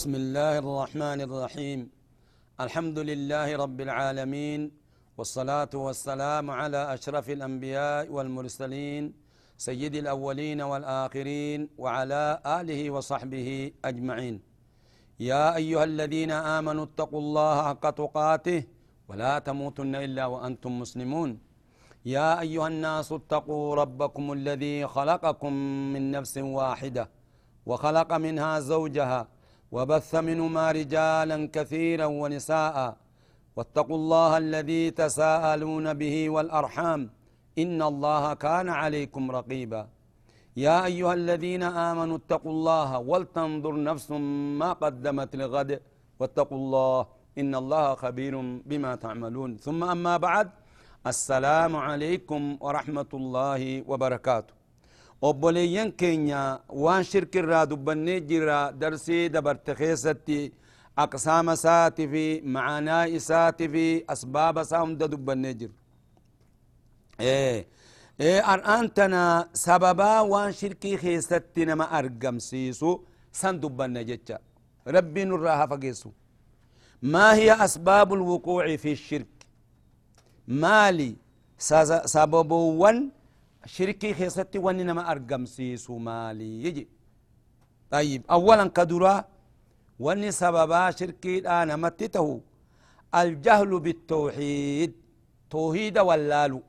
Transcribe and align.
بسم 0.00 0.14
الله 0.24 0.54
الرحمن 0.64 1.20
الرحيم 1.28 1.80
الحمد 2.64 2.98
لله 3.10 3.48
رب 3.64 3.78
العالمين 3.86 4.60
والصلاة 5.18 5.72
والسلام 5.86 6.46
على 6.60 6.80
أشرف 6.94 7.26
الأنبياء 7.36 8.08
والمرسلين 8.08 9.04
سيد 9.66 9.94
الأولين 10.04 10.60
والآخرين 10.70 11.60
وعلى 11.82 12.22
آله 12.58 12.80
وصحبه 12.90 13.48
أجمعين 13.84 14.34
يا 15.30 15.44
أيها 15.60 15.84
الذين 15.84 16.32
آمنوا 16.58 16.84
اتقوا 16.88 17.20
الله 17.24 17.56
حق 17.68 17.84
تقاته 18.02 18.60
ولا 19.08 19.32
تموتن 19.48 19.94
إلا 20.06 20.24
وأنتم 20.32 20.72
مسلمون 20.82 21.30
يا 22.16 22.40
أيها 22.44 22.68
الناس 22.72 23.08
اتقوا 23.20 23.66
ربكم 23.82 24.24
الذي 24.32 24.76
خلقكم 24.96 25.52
من 25.92 26.02
نفس 26.16 26.34
واحدة 26.38 27.04
وخلق 27.68 28.10
منها 28.26 28.52
زوجها 28.60 29.39
وبث 29.72 30.14
منهما 30.14 30.72
رجالا 30.72 31.38
كثيرا 31.56 32.06
ونساء 32.22 32.76
واتقوا 33.56 33.96
الله 33.96 34.30
الذي 34.44 34.90
تساءلون 34.90 35.86
به 35.94 36.16
والأرحام 36.30 37.00
إن 37.58 37.82
الله 37.82 38.34
كان 38.34 38.68
عليكم 38.68 39.30
رقيبا. 39.30 39.82
يا 40.56 40.84
أيها 40.90 41.14
الذين 41.14 41.62
آمنوا 41.62 42.16
اتقوا 42.16 42.52
الله 42.52 42.98
ولتنظر 42.98 43.74
نفس 43.90 44.10
ما 44.60 44.70
قدمت 44.72 45.30
لغد 45.36 45.70
واتقوا 46.20 46.58
الله 46.58 47.06
إن 47.38 47.52
الله 47.54 47.94
خبير 47.94 48.34
بما 48.70 48.92
تعملون. 48.94 49.56
ثم 49.56 49.80
أما 49.84 50.16
بعد 50.16 50.48
السلام 51.06 51.76
عليكم 51.76 52.42
ورحمة 52.60 53.10
الله 53.14 53.62
وبركاته. 53.90 54.59
Obboleeyyan 55.28 55.90
keenya 56.00 56.40
waan 56.84 57.02
shirkirraa 57.10 57.66
dubbannee 57.70 58.20
jira 58.30 58.58
darsii 58.80 59.28
dabarte 59.34 59.74
keessatti 59.80 60.38
aqsaama 61.04 61.52
isaati 61.58 62.04
fi 62.12 62.24
macaanaa 62.54 63.04
isaati 63.18 63.68
fi 63.74 63.84
asbaaba 64.14 64.62
isaa 64.68 64.80
hunda 64.84 65.08
dubbannee 65.12 65.54
jira 65.60 65.74
ar'aan 68.52 68.88
tana 68.96 69.22
sababaa 69.64 70.22
waan 70.32 70.52
shirkii 70.60 70.96
keessatti 71.04 71.64
nama 71.70 71.84
argamsiisu 71.98 72.90
san 73.40 73.60
dubbanne 73.62 74.04
jecha 74.10 74.36
rabbii 74.96 75.24
nurraa 75.30 75.56
haa 75.60 75.68
fageessu 75.72 76.08
maa 77.12 77.32
hiya 77.40 77.54
asbaabu 77.66 78.16
lwuquuci 78.20 78.78
fi 78.84 78.96
shirki 78.96 79.46
maali 80.62 81.10
shirkii 83.66 84.14
keessatti 84.14 84.58
wanni 84.58 84.84
nama 84.84 85.06
argamsiisu 85.06 85.98
maali 85.98 86.66
يجي 86.66 86.88
طيب 87.90 88.22
اولا 88.30 88.66
كدرا 88.68 89.24
wanni 90.00 90.32
sababaa 90.32 90.92
shirkiidhaa 90.92 91.64
namatti 91.64 92.08
tahu 92.08 92.42
aljahlu 93.12 93.80
bitawxiid 93.80 94.92
toohiida 95.48 96.02
wallaalu 96.04 96.62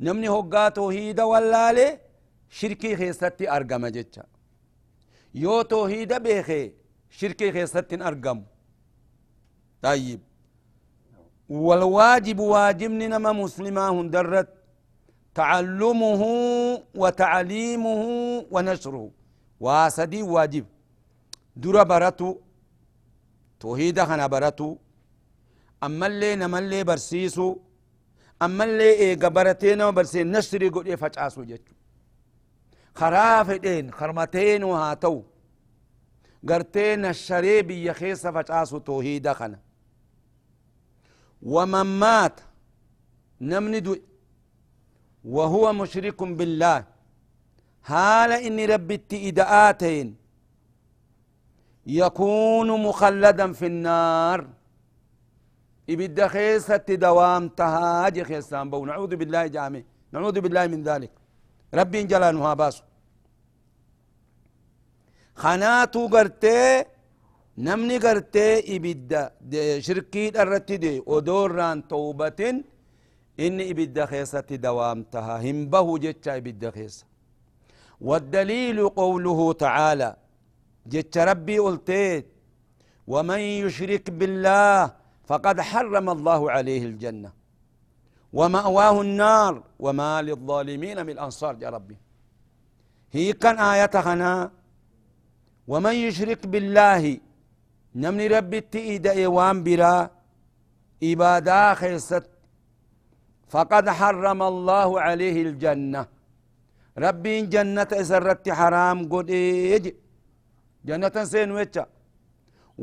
namni 0.00 0.26
hoggaa 0.26 0.70
toohiida 0.70 1.26
wallaale 1.26 2.00
shirkii 2.48 2.96
keessatti 2.96 3.48
argama 3.56 3.90
jecha 3.96 4.24
yoo 5.34 5.64
toohiida 5.64 6.20
beeke 6.20 6.60
shirkii 7.18 7.52
keessatti 7.52 7.94
argamu 8.10 8.44
طيب 9.82 10.20
والواجب 11.48 12.38
واجبني 12.38 13.06
نما 13.08 13.32
مسلما 13.32 13.88
هندرت 13.88 14.48
تعلمه 15.36 16.22
وتعليمه 17.00 18.02
ونشره. 18.54 19.10
واسدي 19.60 20.22
واجب. 20.22 20.66
دور 21.56 21.76
براتو 21.90 22.30
توهيدا 23.60 24.04
خنا 24.04 24.26
براتو. 24.26 24.76
أما 25.84 26.06
اللي 26.06 26.36
نمال 26.36 26.62
اللي 26.62 26.84
برسيسو 26.84 27.56
أما 28.42 28.64
اللي 28.64 28.90
إيه 28.90 29.18
قبرتين 29.18 29.82
وبرسي 29.82 30.24
نشري 30.24 30.68
قد 30.68 30.86
إيه 30.86 30.96
جتو 31.38 31.72
خرافتين 32.94 33.92
خرمتين 33.92 34.64
وهاتو 34.64 35.22
قرتين 36.48 37.04
الشريبي 37.04 37.86
يخيص 37.86 38.26
فجعاسو 38.26 38.78
توهيدا 38.78 39.32
خنا 39.32 39.58
ومن 41.42 41.86
مات 42.00 42.40
نمني 43.40 43.80
دو 43.80 43.96
وهو 45.34 45.72
مشرك 45.72 46.22
بالله. 46.22 46.84
هال 47.90 48.30
إني 48.46 48.64
ربي 48.72 49.28
إدآتين 49.28 50.08
يكون 51.86 52.68
مخلدا 52.86 53.46
في 53.58 53.66
النار. 53.66 54.40
إبدا 55.90 56.28
خيسة 56.28 56.86
دوام 57.04 57.48
تهاج 57.48 58.16
خيسان 58.22 58.70
بو. 58.70 58.86
نعوذ 58.86 59.12
بالله 59.20 59.46
جامع. 59.46 59.82
نعوذ 60.12 60.36
بالله 60.44 60.66
من 60.66 60.82
ذلك. 60.88 61.12
ربي 61.74 62.02
جلانها 62.02 62.54
باسو. 62.54 62.84
خناتو 65.42 66.02
قرتي 66.14 66.84
نمني 67.58 67.96
قرتي 68.04 68.76
إبدا 68.76 69.22
شركي 69.86 70.24
الرتي 70.42 70.76
دي. 70.76 71.02
ودوران 71.06 71.88
توبة 71.88 72.40
إن 73.40 73.60
إبدا 73.60 74.06
خيسة 74.06 74.48
دوام 74.50 75.02
تها 75.02 75.50
هم 75.50 75.58
به 75.72 75.98
جتشا 75.98 76.36
إبدا 76.36 76.70
خيسة 76.70 77.04
والدليل 78.00 78.88
قوله 78.88 79.52
تعالى 79.52 80.16
جت 80.86 81.18
ربي 81.18 81.58
قلتيت 81.58 82.26
ومن 83.06 83.38
يشرك 83.38 84.10
بالله 84.10 84.92
فقد 85.28 85.60
حرم 85.60 86.10
الله 86.10 86.50
عليه 86.50 86.84
الجنة. 86.84 87.32
ومأواه 88.32 89.00
النار 89.00 89.62
وما 89.78 90.22
للظالمين 90.22 91.06
من 91.06 91.18
أنصار 91.18 91.56
يا 91.62 91.68
ربي. 91.70 91.96
هي 93.12 93.32
كان 93.32 93.58
آية 93.58 93.90
هنا 93.94 94.50
ومن 95.68 95.94
يشرك 95.94 96.46
بالله 96.46 97.18
نمني 97.94 98.26
ربي 98.26 98.60
تئيد 98.60 99.06
إيوان 99.06 99.64
برا 99.64 100.10
إبادا 101.02 101.74
خيست 101.74 102.24
فقد 103.52 103.84
حرم 103.98 104.40
الله 104.52 104.88
عليه 105.06 105.36
الجنة. 105.46 106.02
ربي 107.04 107.34
جنة 107.54 107.90
إسرت 108.02 108.46
حرام 108.58 108.98
قد 109.12 109.30
إيجي 109.30 109.92
جنة 110.88 111.16
سين 111.32 111.50
ويتشا 111.56 111.84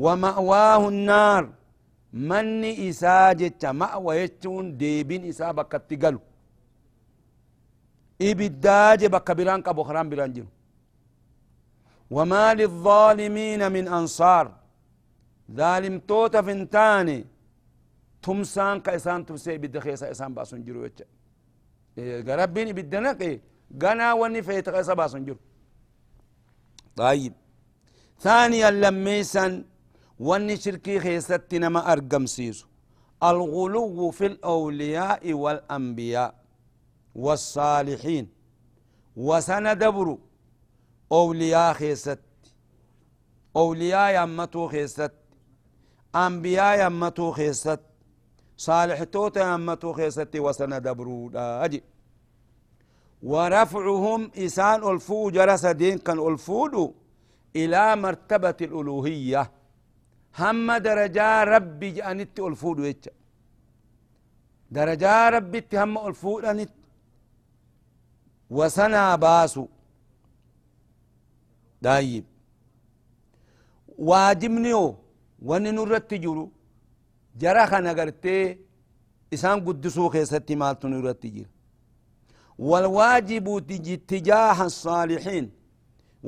ومأواه 0.04 0.82
النار. 0.92 1.44
من 2.30 2.64
إساجة 2.88 3.62
مأوى 3.80 4.12
يتشون 4.22 4.66
ديبين 4.80 5.22
إسا 5.30 5.50
بكا 5.58 5.78
تقلو 5.88 6.20
إبداج 8.28 9.00
بكا 9.14 9.32
بران 9.38 9.60
كابو 9.66 9.82
خرام 9.88 10.06
بران 10.10 10.32
جنو. 10.34 10.50
وما 12.16 12.54
للظالمين 12.58 13.60
من 13.74 13.84
أنصار. 13.98 14.46
ظالم 15.58 15.94
توتا 16.08 16.40
فنتاني. 16.46 17.18
تمسان 18.24 18.76
كإسان 18.84 19.20
تفسي 19.26 19.58
بدخيسا 19.62 20.10
إسان 20.10 20.34
باسون 20.34 20.60
جرو 20.66 20.84
يتشا 20.84 21.06
ربين 22.40 22.68
بدنك 22.78 23.20
غنا 23.82 24.12
وني 24.20 24.42
فيتا 24.42 24.80
إسا 24.80 24.94
باسون 24.94 25.24
جرو. 25.26 25.38
طيب. 26.96 27.32
ثانيا 28.20 28.70
لميسا 28.70 29.64
واني 30.18 30.56
شركي 30.56 31.00
خيست 31.04 31.54
نما 31.62 31.92
أرقم 31.92 32.26
سيسو. 32.26 32.66
الغلو 33.22 34.10
في 34.10 34.26
الأولياء 34.26 35.32
والأنبياء 35.42 36.34
والصالحين. 37.14 38.26
وسندبر 39.16 40.08
أولياء 41.12 41.72
خيست. 41.80 42.22
أولياء 43.56 44.08
يمتو 44.22 44.68
خيست. 44.68 45.12
أنبياء 46.14 46.86
يمتو 46.86 47.30
خيست. 47.38 47.80
صالح 48.56 49.02
توتا 49.02 49.54
يمتو 49.54 49.92
خيست 49.92 50.36
وسندبرو 50.36 51.30
أجي. 51.34 51.82
ورفعهم 53.22 54.30
إسان 54.36 54.88
ألفو 54.90 55.30
جرس 55.30 55.66
دين 55.66 55.98
كان 55.98 56.18
ألفودو 56.18 56.94
إلى 57.56 57.96
مرتبة 57.96 58.56
الألوهية. 58.60 59.50
هم 60.38 60.72
درجة 60.76 61.44
ربي 61.44 61.90
جانت 61.90 62.40
ألفودو 62.40 62.82
يتش 62.84 63.08
درجة 64.70 65.28
ربي 65.28 65.64
هم 65.72 65.98
ألفودو 65.98 66.46
أنت. 66.50 66.70
وسنا 68.50 69.16
باسو. 69.16 69.66
دايب. 71.82 72.24
واجبنيو 73.98 74.96
nurratti 75.44 76.18
jiru 76.18 76.50
jara 77.42 77.66
kana 77.70 77.94
gartee 77.98 78.58
isaan 79.34 79.60
guddisuu 79.66 80.08
keessatti 80.14 80.56
maaltu 80.62 80.88
nurratti 80.88 81.30
jira? 81.36 81.50
والواجب 82.58 83.46
تجاه 84.12 84.58
الصالحين 84.70 85.50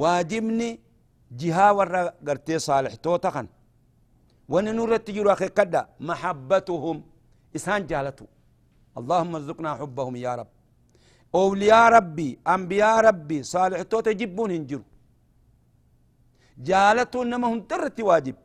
واجبني 0.02 0.70
جها 1.40 1.70
ورا 1.70 2.02
قرتي 2.26 2.58
صالح 2.58 2.94
توتخن 2.94 3.46
وان 4.48 4.66
نور 4.76 4.94
التجر 4.94 5.32
أخي 5.32 5.48
كدا 5.58 5.82
محبتهم 6.08 6.96
اسان 7.56 7.86
جالته 7.90 8.26
اللهم 8.98 9.32
ارزقنا 9.38 9.70
حبهم 9.80 10.14
يا 10.26 10.34
رب 10.38 10.48
اولياء 11.34 11.84
ربي 11.96 12.28
انبياء 12.54 12.96
ربي 13.08 13.38
صالح 13.54 13.82
توت 13.90 14.06
يجبون 14.06 14.50
هنجر 14.56 14.82
جالته 16.68 17.22
انما 17.22 17.46
هم 17.52 17.60
ترت 17.70 17.98
واجب 18.00 18.36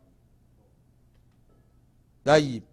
طيب. 2.25 2.63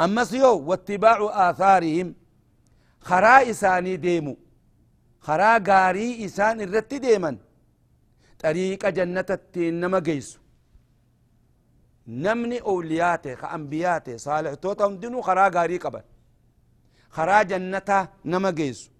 أما 0.00 0.24
سيو 0.24 0.58
واتباع 0.68 1.18
آثارهم 1.50 2.14
خرا 3.00 3.50
إساني 3.50 3.96
ديمو. 3.96 4.36
خرا 5.20 5.58
غاري 5.68 6.24
إسان 6.24 6.60
الرت 6.60 6.94
ديما 6.94 7.36
طريق 8.38 8.88
جنة 8.88 9.30
نما 9.56 9.98
جيسو. 9.98 10.38
نمني 12.06 12.58
أولياته 12.60 13.34
كأنبياته 13.34 14.16
صالح 14.16 14.54
توتا 14.54 14.86
دينو 15.02 15.22
خرا 15.22 15.48
غاري 15.54 15.78
قبل. 15.78 16.02
خرا 17.10 17.42
جنة 17.42 18.08
نما 18.24 18.50
جيسو. 18.50 18.90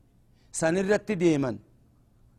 سن 0.53 0.79
الرت 0.79 1.13
ديما 1.13 1.59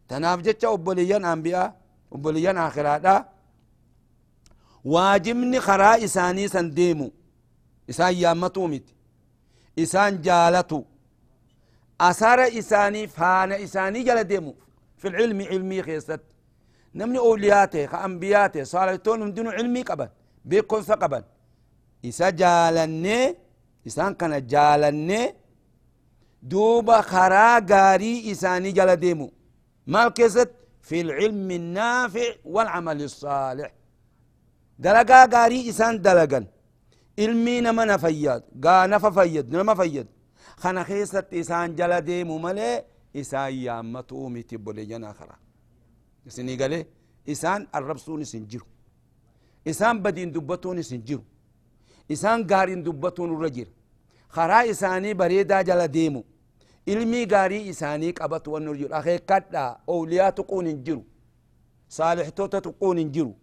تناف 0.07 0.39
جتش 0.45 0.65
أبوليان 0.65 1.25
أنبياء 1.25 1.75
أبوليان 2.13 2.57
آخرات. 2.57 3.25
واجبني 4.85 5.59
خرا 5.59 6.03
إساني 6.03 6.47
سن 6.47 6.69
ديمو. 6.79 7.11
إسان 7.89 8.13
يامتو 8.23 8.67
مت 8.71 8.87
إسان 9.79 10.21
جالتو 10.21 10.83
أثار 12.01 12.39
إساني 12.59 13.01
فانا 13.07 13.55
إساني 13.63 14.03
جل 14.07 14.23
ديمو 14.31 14.53
في 14.99 15.07
العلم 15.07 15.39
علمي 15.51 15.79
خيست 15.87 16.21
نمني 16.95 17.17
أولياته 17.17 17.85
كأنبياته 17.85 18.63
صالحتون 18.63 19.33
دينو 19.33 19.49
علمي 19.57 19.81
قبل 19.89 20.09
بيكون 20.45 20.81
قبل 21.03 21.23
إسا 22.05 22.29
جالني 22.29 23.35
إسان 23.87 24.13
كان 24.19 24.33
جالني 24.47 25.21
دوبا 26.51 27.01
خرا 27.01 27.59
غاري 27.71 28.31
إساني 28.31 28.71
جل 28.77 28.95
ديمو 28.95 29.27
مال 29.87 30.09
كيست 30.17 30.49
في 30.87 31.01
العلم 31.01 31.51
النافع 31.51 32.29
والعمل 32.53 33.01
الصالح 33.09 33.71
دلقا 34.79 35.19
غاري 35.33 35.69
إسان 35.69 36.01
دلقا 36.01 36.45
ilmii 37.17 37.61
nama 37.61 37.85
na 37.85 37.97
fayyad 37.97 38.43
gaa 38.55 38.87
nafa 38.87 39.11
fayyad 39.11 39.51
nama 39.51 39.75
fayyad 39.75 40.07
kana 40.61 40.83
keessatti 40.85 41.39
isaan 41.39 41.75
jala 41.75 42.01
deemu 42.01 42.39
malee 42.39 42.83
isaan 43.13 43.53
yaammatuu 43.63 44.29
miti 44.29 44.57
boleeyyan 44.57 45.03
akara 45.03 45.37
isinii 46.25 46.57
galee 46.57 46.85
isaan 47.25 47.67
arrabsuun 47.71 48.21
isin 48.21 48.47
jiru 48.47 48.65
isaan 49.65 50.01
badiin 50.03 50.33
dubbatuun 50.33 50.77
isin 50.77 51.03
jiru 51.05 51.23
isaan 52.09 52.47
gaariin 52.47 52.83
dubbatuun 52.85 53.33
irra 53.37 53.49
jira 53.49 53.71
karaa 54.35 54.63
isaanii 54.73 55.13
bareedaa 55.13 55.63
jala 55.63 55.87
deemu 55.93 56.23
ilmii 56.85 57.25
gaarii 57.25 57.67
isaanii 57.67 58.13
qabatu 58.13 58.53
wanni 58.53 58.77
jiru 58.77 58.95
akeekkadhaa 58.95 59.79
owliyaa 59.87 60.31
tuquun 60.31 60.65
hin 60.67 60.83
jiru 60.83 61.05
saalixtoota 61.87 62.61
tuquun 62.61 62.97
hin 62.97 63.11
jiru 63.11 63.35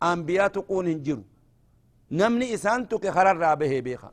ambiyaa 0.00 0.50
tuquun 0.50 0.86
hin 0.86 1.00
jiru 1.06 1.24
نمني 2.10 2.54
إسان 2.54 2.88
تك 2.88 3.10
خرر 3.10 3.36
رابه 3.36 3.80
بيخا. 3.80 4.10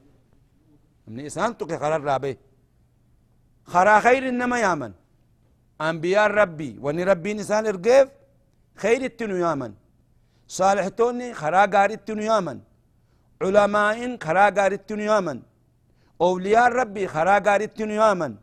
نمني 1.07 1.27
إسان 1.27 1.57
تك 1.57 1.71
خرر 1.81 2.03
رابه. 2.03 2.35
خرا 3.65 3.99
خير 3.99 4.29
إنما 4.29 4.59
يامن. 4.59 4.93
أنبياء 5.81 6.27
ربي. 6.31 6.77
وني 6.81 7.03
ربي 7.03 7.31
إنسان 7.31 7.65
إرقيف. 7.65 8.09
خير 8.75 9.01
التنو 9.01 9.35
يامن. 9.35 9.73
صالح 10.47 10.87
توني 10.87 11.33
خرا 11.33 11.65
قاري 11.65 11.93
التنو 11.93 12.21
يامن. 12.21 12.59
علماء 13.41 14.17
خرا 14.23 14.49
قاري 14.49 14.75
التنو 14.75 15.03
يامن. 15.03 15.41
أولياء 16.21 16.71
ربي 16.71 17.07
خرا 17.07 17.39
قاري 17.39 17.65
التنو 17.65 17.93
يامن. 17.93 18.35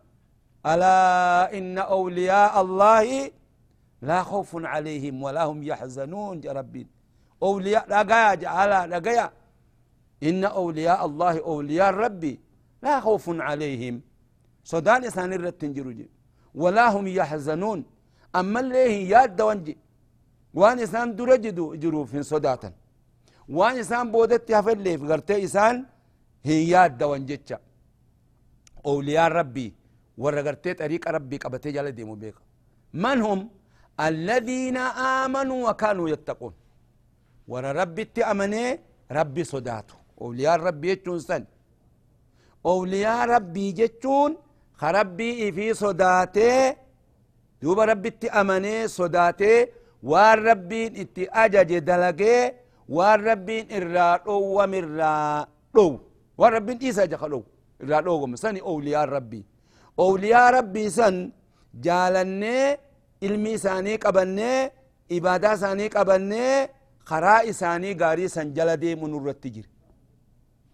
ألا 0.67 1.59
إن 1.59 1.79
أولياء 1.79 2.61
الله 2.61 3.31
لا 4.03 4.23
خوف 4.23 4.51
عليهم 4.57 5.23
ولا 5.23 5.45
هم 5.45 5.63
يحزنون 5.63 6.41
يا 6.45 6.53
ربي. 6.53 6.87
أولياء 7.43 7.89
لا 7.89 8.03
قايا 8.03 8.35
جعلا 8.35 8.87
لا 8.87 8.99
قايا 8.99 9.33
إن 10.29 10.45
أولياء 10.45 11.01
الله 11.09 11.35
أولياء 11.51 11.91
ربي 12.05 12.35
لا 12.83 13.01
خوف 13.01 13.25
عليهم. 13.49 13.97
صدان 14.65 15.05
إسان 15.05 15.33
الرتنجرو 15.33 15.93
ولا 16.55 16.87
هم 16.95 17.07
يحزنون. 17.07 17.81
أما 18.41 18.61
اللي 18.61 19.09
ياد 19.09 19.37
دوانجي 19.37 19.77
وان 20.55 20.79
إسان 20.87 21.17
درجدو 21.17 21.75
جرو 21.83 22.05
في 22.05 22.23
صداتا 22.23 22.71
وان 23.49 23.79
إسان 23.83 24.07
بودت 24.13 24.51
يفل 24.51 24.79
لي 24.85 24.99
فقرتي 24.99 25.45
إسان 25.45 25.77
هي 26.45 26.69
ياد 26.69 26.99
دوانجيتشا 26.99 27.59
أولياء 28.87 29.33
ربي. 29.33 29.69
ورقرتي 30.23 30.75
طريق 30.75 31.09
ربي 31.09 31.37
قبتي 31.37 31.71
جال 31.73 31.93
ديمو 31.99 32.15
بيك. 32.15 32.35
من 32.95 33.19
هم؟ 33.27 33.41
الذين 34.01 34.77
آمنوا 34.77 35.71
وكانوا 35.71 36.09
يتقون. 36.09 36.55
ورا 37.49 37.73
ربي 37.73 38.05
تأمني 38.05 38.81
ربي 39.19 39.45
صداتو 40.21 40.25
أولياء 40.25 40.61
ربي 40.61 40.89
يجون 40.91 41.19
سن. 41.19 41.45
أولياء 42.67 43.29
ربي 43.29 43.73
جتون 43.73 44.37
خربي 44.81 45.53
في 45.53 45.75
صداته 45.75 46.77
دوب 47.63 47.81
ربي 47.81 48.11
تأمني 48.11 48.89
صداته 48.89 49.69
وان 50.03 50.39
ربي 50.49 50.87
اتي 51.03 51.25
أجج 51.29 51.79
دلقه 51.79 52.53
وان 52.89 53.19
ربي 53.29 53.57
إرادو 53.77 54.37
ومرادو 54.57 55.89
وان 56.39 56.53
ربي 56.53 56.73
إيسا 56.83 57.05
جخلو 57.05 57.41
إرادو 57.83 58.13
ومساني 58.23 58.61
أولياء 58.61 59.05
ربي. 59.09 59.45
أولياء 59.99 60.47
ربي 60.59 60.85
سن 60.91 61.31
جالني 61.75 62.77
ilmi 63.21 63.51
isaanii 63.53 63.99
qabannee 63.99 64.71
ibaadaa 65.17 65.55
isaanii 65.55 65.89
qabannee 65.97 66.69
karaa 67.05 67.43
isaanii 67.53 67.95
gaarii 67.95 68.29
san 68.29 68.55
jala 68.57 68.77
deemu 68.81 69.09
nurratti 69.13 69.51
jira 69.55 69.69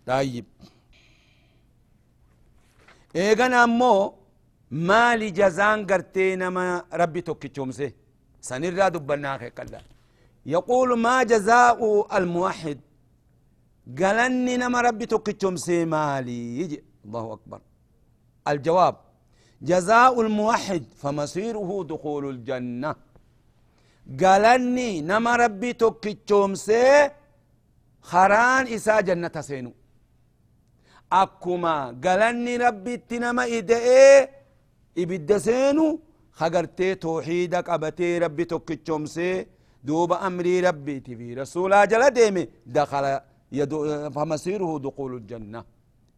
طيب. 0.07 0.47
ايغانا 3.17 3.65
امو 3.65 3.95
مالي 4.89 5.29
جزان 5.39 5.79
قرتي 5.91 6.27
نما 6.43 6.65
ربي 7.01 7.23
سي 7.79 7.89
سنرى 8.49 8.87
دبنا 8.95 9.33
كلا 9.57 9.81
يقول 10.55 10.89
ما 11.05 11.17
جزاء 11.33 11.79
الموحد 12.19 12.79
قالني 14.01 14.55
نما 14.63 14.79
ربي 14.89 15.07
سي 15.67 15.85
مالي 15.95 16.39
يجي 16.61 16.79
الله 17.05 17.25
اكبر 17.37 17.61
الجواب 18.49 18.97
جزاء 19.71 20.15
الموحد 20.25 20.85
فمصيره 21.03 21.71
دخول 21.91 22.25
الجنة 22.35 22.93
قالني 24.23 24.91
نما 25.11 25.33
ربي 25.45 25.71
سي 26.67 26.83
خران 28.11 28.65
إسا 28.77 29.01
جنة 29.09 29.37
سينو 29.49 29.73
akkuma 31.11 31.93
galanni 32.05 32.59
rabbitti 32.59 33.19
nama 33.21 33.47
ida'ee 33.59 34.29
ibidda 35.03 35.41
seenu 35.41 35.85
hagartee 36.41 36.95
tooxiida 37.05 37.63
qabatee 37.69 38.19
rabbi 38.25 38.45
tokkichoomsee 38.53 39.47
duuba 39.87 40.21
amrii 40.29 40.61
rabbiiti 40.69 41.17
fi 41.17 41.35
rasuulaa 41.35 41.87
jala 41.87 42.11
deeme 42.11 42.43
dakala 42.67 43.23
famasiiruhu 44.15 44.79
duqulu 44.85 45.19
ljanna 45.29 45.65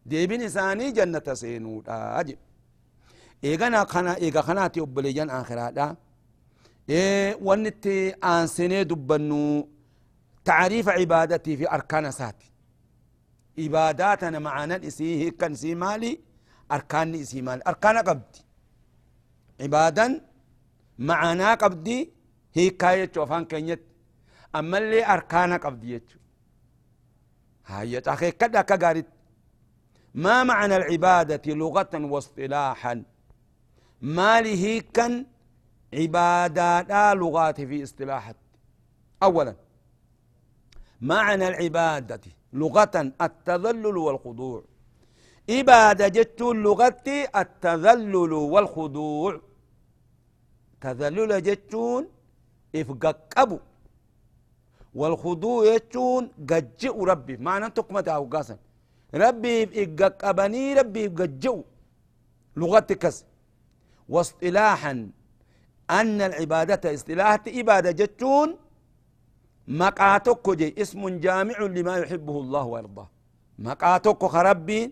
deebin 0.09 0.41
isaanii 0.49 0.91
jannata 0.97 1.35
seenuudha 1.41 1.95
jedhe 2.27 2.37
eegana 3.49 3.85
kana 3.85 4.11
eega 4.25 4.41
kanaati 4.47 4.81
obboleeyyan 4.85 5.29
aakiraadha 5.37 5.85
wanni 7.47 7.69
itti 7.73 7.95
aansinee 8.31 8.83
dubbannu 8.91 9.39
taariifa 10.43 10.93
cibaadatii 10.99 11.57
fi 11.59 11.65
arkaana 11.77 12.09
isaati 12.15 12.45
عباداتنا 13.59 14.39
معانا 14.39 14.87
إسي 14.87 15.25
هيكن 15.25 15.55
سي 15.55 15.75
مالي 15.75 16.19
أركان 16.71 17.15
إسي 17.15 17.41
مالي. 17.41 17.61
أركان 17.67 17.97
قبدي 17.97 18.41
عبادا 19.61 20.25
معنا 20.99 21.53
قبدي 21.53 22.13
هي 22.53 22.69
كاية 22.69 23.11
وفان 23.17 23.45
كينيت 23.45 23.83
أما 24.55 24.77
اللي 24.77 25.05
أركانا 25.05 25.57
قبدي 25.57 25.93
يتشو 25.93 26.19
هاي 27.65 28.01
تاخي 28.01 28.31
كدا 28.31 28.61
كقارت 28.61 29.05
ما 30.13 30.43
معنى 30.43 30.75
العبادة 30.75 31.53
لغة 31.53 31.89
واصطلاحا؟ 31.93 33.03
ما 34.01 34.41
له 34.41 34.83
كان 34.93 35.25
عبادات 35.93 36.91
لغات 37.17 37.61
في 37.61 37.83
اصطلاحات. 37.83 38.35
أولا 39.23 39.55
معنى 41.01 41.47
العبادة. 41.47 42.21
لغة 42.53 43.13
التذلل 43.21 43.97
والخضوع. 43.97 44.63
إبادة 45.49 46.07
جت 46.07 46.41
اللغة 46.41 47.05
التذلل 47.35 48.33
والخضوع. 48.33 49.41
تذلل 50.81 51.43
جتون 51.43 52.07
إفققبو 52.75 53.59
والخضوع 54.95 55.65
يجون 55.65 56.31
قجئ 56.49 56.95
ربي. 57.03 57.37
معنى 57.37 57.69
تقمة 57.69 58.03
أو 58.07 58.25
قاسا 58.25 58.57
ربي 59.13 59.63
إفققبني 59.63 60.73
ربي 60.73 61.07
إفقجئ 61.07 61.61
لغة 62.57 62.79
كس. 62.79 63.25
واصطلاحا. 64.09 65.09
أن 65.89 66.21
العبادة 66.21 66.93
اصطلاحة 66.93 67.43
إبادة 67.47 67.91
جتون 67.91 68.57
مقاتك 69.69 70.49
جي 70.49 70.75
اسم 70.81 71.19
جامع 71.25 71.57
لما 71.59 71.97
يحبه 71.97 72.35
الله 72.41 72.63
ويرضاه. 72.63 73.09
مقاتك 73.59 74.25
خربين 74.25 74.91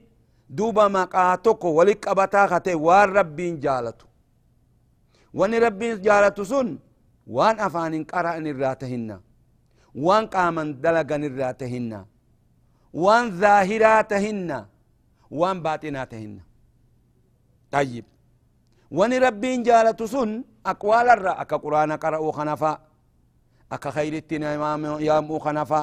دوبا 0.49 0.87
مقاتك 0.87 1.63
ولك 1.65 2.07
أبتا 2.07 2.47
خطي 2.47 2.73
وان 2.73 3.09
ربين 3.17 3.59
جالتو. 3.59 4.07
وان 5.33 5.53
ربين 5.53 6.01
جالتو 6.01 6.43
سن 6.43 6.77
وان 7.27 7.59
أفان 7.59 8.03
قرأ 8.03 8.37
الراتهن 8.37 9.09
وان 9.95 10.23
قاما 10.27 10.63
دلقا 10.83 11.15
الراتهن 11.15 12.05
وان 12.93 13.23
ظاهراتهن. 13.41 14.65
وان 15.31 15.57
باطناتهن. 15.65 16.39
طيب. 17.71 18.05
وان 18.91 19.13
ربين 19.13 19.63
جالتو 19.63 20.05
سن 20.05 20.43
أقوال 20.65 21.09
الرأى 21.09 21.41
أكا 21.41 21.57
قرآن 21.57 21.91
قرأوا 21.91 22.31
خنفا 22.31 22.86
أكا 23.71 23.89
خيرتنا 23.91 24.47
يامو 25.09 25.39
خنفا 25.39 25.81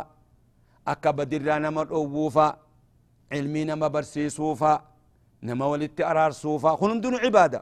أكا 0.88 1.10
بدرنا 1.10 1.58
نمر 1.58 1.86
أووفا 1.90 2.48
علمي 3.32 3.64
نما 3.64 3.88
برسيسوفا 3.94 4.72
نما 5.42 5.66
ولدت 5.72 6.00
أرار 6.00 6.30
سوفا 6.30 6.70
خنم 6.80 7.00
دون 7.00 7.14
عبادة 7.24 7.60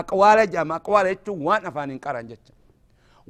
أقوال 0.00 0.38
جام 0.50 0.72
أقوال 0.72 1.06
جتو 1.14 1.34
وان 1.46 1.66
أفان 1.66 1.90
انقران 1.90 2.26
جتو 2.30 2.52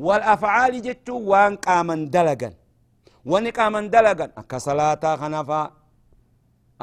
والأفعال 0.05 0.75
جتو 0.87 1.17
وان 1.31 1.57
قامن 1.57 2.01
دلقا 2.15 2.51
وان 3.31 3.47
قامن 3.59 3.85
دلقا 3.95 4.27
أكا 4.41 4.59
صلاة 4.69 5.05
خنفا 5.21 5.63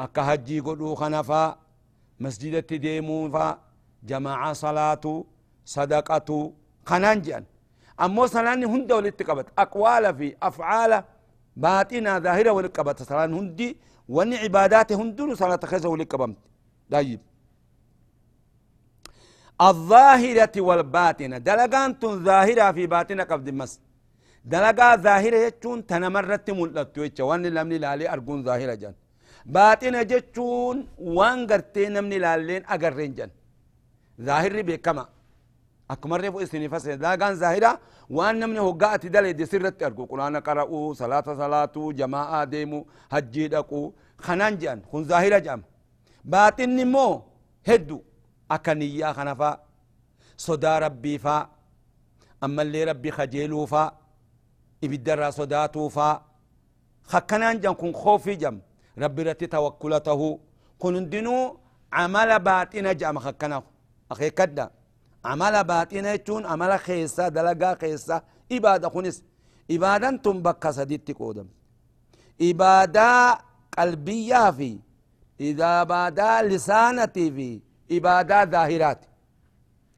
أكا 0.04 0.22
هجي 0.28 0.60
قدو 0.66 0.94
خنفا 1.00 1.42
مسجدة 2.20 2.70
ديمو 2.84 3.18
فا 3.34 3.46
جماعة 4.10 4.52
صلاة 4.64 5.04
صدقة 5.64 6.28
خنان 6.88 7.18
جان 7.26 7.44
أمو 8.04 8.26
صلاة 8.26 8.54
هند 8.54 8.92
ولدت 8.92 9.20
قبت 9.28 9.46
أقوال 9.58 10.04
في 10.18 10.36
أفعال 10.42 10.92
باطنة 11.56 12.12
ظاهرة 12.18 12.50
ولدت 12.50 12.76
قبت 12.80 13.02
صلاة 13.02 13.26
هندي 13.26 13.76
واني 14.08 14.36
عبادات 14.36 14.92
هندون 14.92 15.34
صلاة 15.34 15.60
خيزة 15.70 15.88
ولك 15.88 16.14
بمت 16.20 16.36
طيب. 16.90 17.20
الظاهرة 19.68 20.56
والباطنة. 20.68 21.38
دلقان 21.48 21.98
تن 22.00 22.24
ظاهرة 22.28 22.72
في 22.76 22.86
باطنة 22.86 23.22
قبل 23.30 23.54
مس. 23.54 23.72
دلقا 24.44 24.96
ظاهرة 25.06 25.36
يجون 25.46 25.86
تنمرت 25.86 26.50
ملتو 26.58 27.02
يجا 27.02 27.24
وان 27.24 27.46
لمني 27.46 27.78
لالي 27.78 28.06
أرقون 28.12 28.38
ظاهرة 28.48 28.74
جان. 28.82 28.94
باطنة 29.56 30.02
جتون 30.02 30.76
وان 31.16 31.38
قرتي 31.50 31.88
نمني 31.94 32.18
لالين 32.24 32.62
أقرين 32.74 33.12
جان. 33.14 33.30
ظاهر 34.26 34.54
بكما. 34.68 35.04
أكمر 35.92 36.20
رفو 36.24 36.38
إسني 36.44 36.68
فسر 36.72 36.94
دلقان 36.94 37.34
ظاهرة 37.42 37.72
وان 38.16 38.34
نمني 38.40 38.60
هقاءت 38.66 39.06
دلي 39.14 39.32
دي 39.38 39.46
سرت 39.46 39.82
أرقو 39.82 40.04
قرآن 40.10 40.36
قرأوا 40.46 40.94
صلاة 41.00 41.26
صلاة 41.42 41.74
جماعة 42.00 42.44
ديمو 42.52 42.86
حجي 43.12 43.48
دقو 43.54 43.82
خنان 44.24 44.54
جان 44.60 44.78
خن 44.92 45.02
ظاهرة 45.10 45.38
جام 45.46 45.60
باطن 46.32 46.78
مو 46.92 47.06
هدو 47.68 47.98
أكنيا 48.50 49.08
خنفا 49.16 49.50
صدا 50.46 50.78
ربي 50.84 51.14
فا 51.24 51.36
أما 52.44 52.62
اللي 52.62 52.84
ربي 52.90 53.10
خجيلو 53.16 53.66
فا 53.72 53.82
إبدر 54.84 55.20
صداتو 55.38 55.88
فا 55.96 56.08
خكنان 57.12 57.60
جان 57.62 57.74
كن 57.80 57.92
خوفي 57.92 58.34
جام 58.42 58.56
ربي 58.98 59.22
رتي 59.22 59.46
توكلته 59.46 60.20
كن 60.78 61.08
دينو 61.12 61.36
عمل 61.92 62.30
باطن 62.38 62.86
جام 63.00 63.18
خكنا 63.18 63.62
أخي 64.12 64.30
كدا 64.30 64.70
عمل 65.24 65.64
باطن 65.64 66.04
يتون 66.04 66.46
عمل 66.46 66.78
خيسا 66.78 67.28
دلقا 67.28 67.74
خيسا 67.80 68.22
إبادة 68.52 68.88
خنس 68.88 69.22
إبادة 69.70 70.10
تنبكى 70.24 70.72
سديت 70.72 71.10
قودم 71.18 71.48
إبادة 72.42 73.38
قلبية 73.78 74.50
في. 74.50 74.78
إذا 75.40 75.82
بادا 75.82 76.42
لسانتي 76.42 77.30
في. 77.30 77.60
إبادة 77.96 78.44
ظاهرات. 78.44 79.00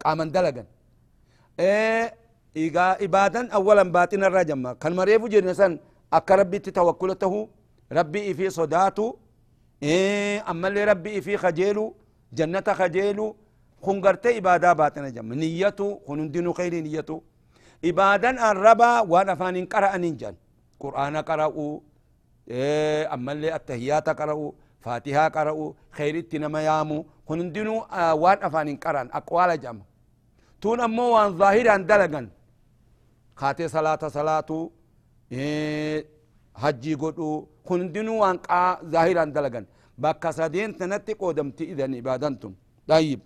قامن 0.04 0.32
دلقا 0.32 0.64
إيه 1.60 2.14
إبادة 3.06 3.48
أولا 3.54 3.82
باطن 3.82 4.24
الرجم 4.24 4.72
كان 4.72 4.96
مريفو 4.96 5.26
جنسان 5.26 5.78
أكا 6.12 6.34
ربي 6.34 6.58
توكلته 6.58 7.48
ربي 7.92 8.34
في 8.34 8.50
صداته. 8.50 9.16
إيه 9.82 10.50
أما 10.50 10.68
اللي 10.68 10.84
ربي 10.84 11.20
في 11.20 11.36
خجيلو 11.36 11.94
جنة 12.32 12.64
خجيلو 13.82 13.86
خنقرت 13.86 14.26
إبادة 14.26 14.72
باطنة 14.72 15.08
جم 15.16 15.32
نيته 15.32 16.00
خنندن 16.06 16.52
خير 16.52 16.74
نيته 16.86 17.22
إبادة 17.84 18.30
الربا 18.50 19.00
وأنا 19.00 19.34
فان 19.34 19.66
قرأ 19.66 19.96
ننجان 19.96 20.34
قرآن 20.80 21.16
قرأوا 21.16 21.80
إيه 22.48 23.14
أما 23.14 23.32
اللي 23.32 23.54
التهيات 23.56 24.08
قرأوا 24.08 24.52
فاتحة 24.80 25.28
قرأوا 25.36 25.72
خير 25.98 26.14
التنما 26.14 26.60
يامو 26.68 26.98
خنندن 27.28 27.68
آه 27.92 28.14
وان 28.14 28.38
أفان 28.46 28.68
قرأ 28.84 29.08
أقوال 29.18 29.50
جم. 29.60 29.78
تون 30.60 30.80
أمو 30.80 31.04
وان 31.14 31.28
ظاهرا 31.40 31.76
دلقا 31.90 32.22
خاتي 33.40 33.68
صلاة 33.68 34.02
صلاة 34.18 34.50
إيه 35.32 36.06
حجي 36.62 36.94
قدو 37.02 37.46
خنندن 37.68 38.08
وان 38.08 38.36
قا 38.46 38.60
ظاهرا 38.94 39.24
دلقا 39.36 39.60
بكا 40.02 40.30
سدين 40.38 40.70
تنتي 40.78 41.12
قودمتي 41.20 41.64
إذن 41.72 41.94
إبادنتم 42.00 42.52
طيب 42.88 43.20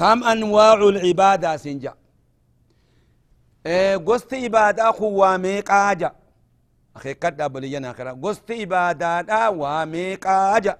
كم 0.00 0.24
أنواع 0.24 0.74
العبادة 0.74 1.56
سنجا؟ 1.56 1.94
إيه 3.66 3.96
قست 3.96 4.34
عبادة 4.34 4.92
خواميق 4.92 5.70
آجا 5.70 6.12
أخي 6.96 7.14
كده 7.14 7.46
بلينا 7.46 7.90
آخرا 7.90 8.12
قست 8.22 8.50
عبادة 8.50 9.50
واميق 9.50 10.26
آجا 10.26 10.78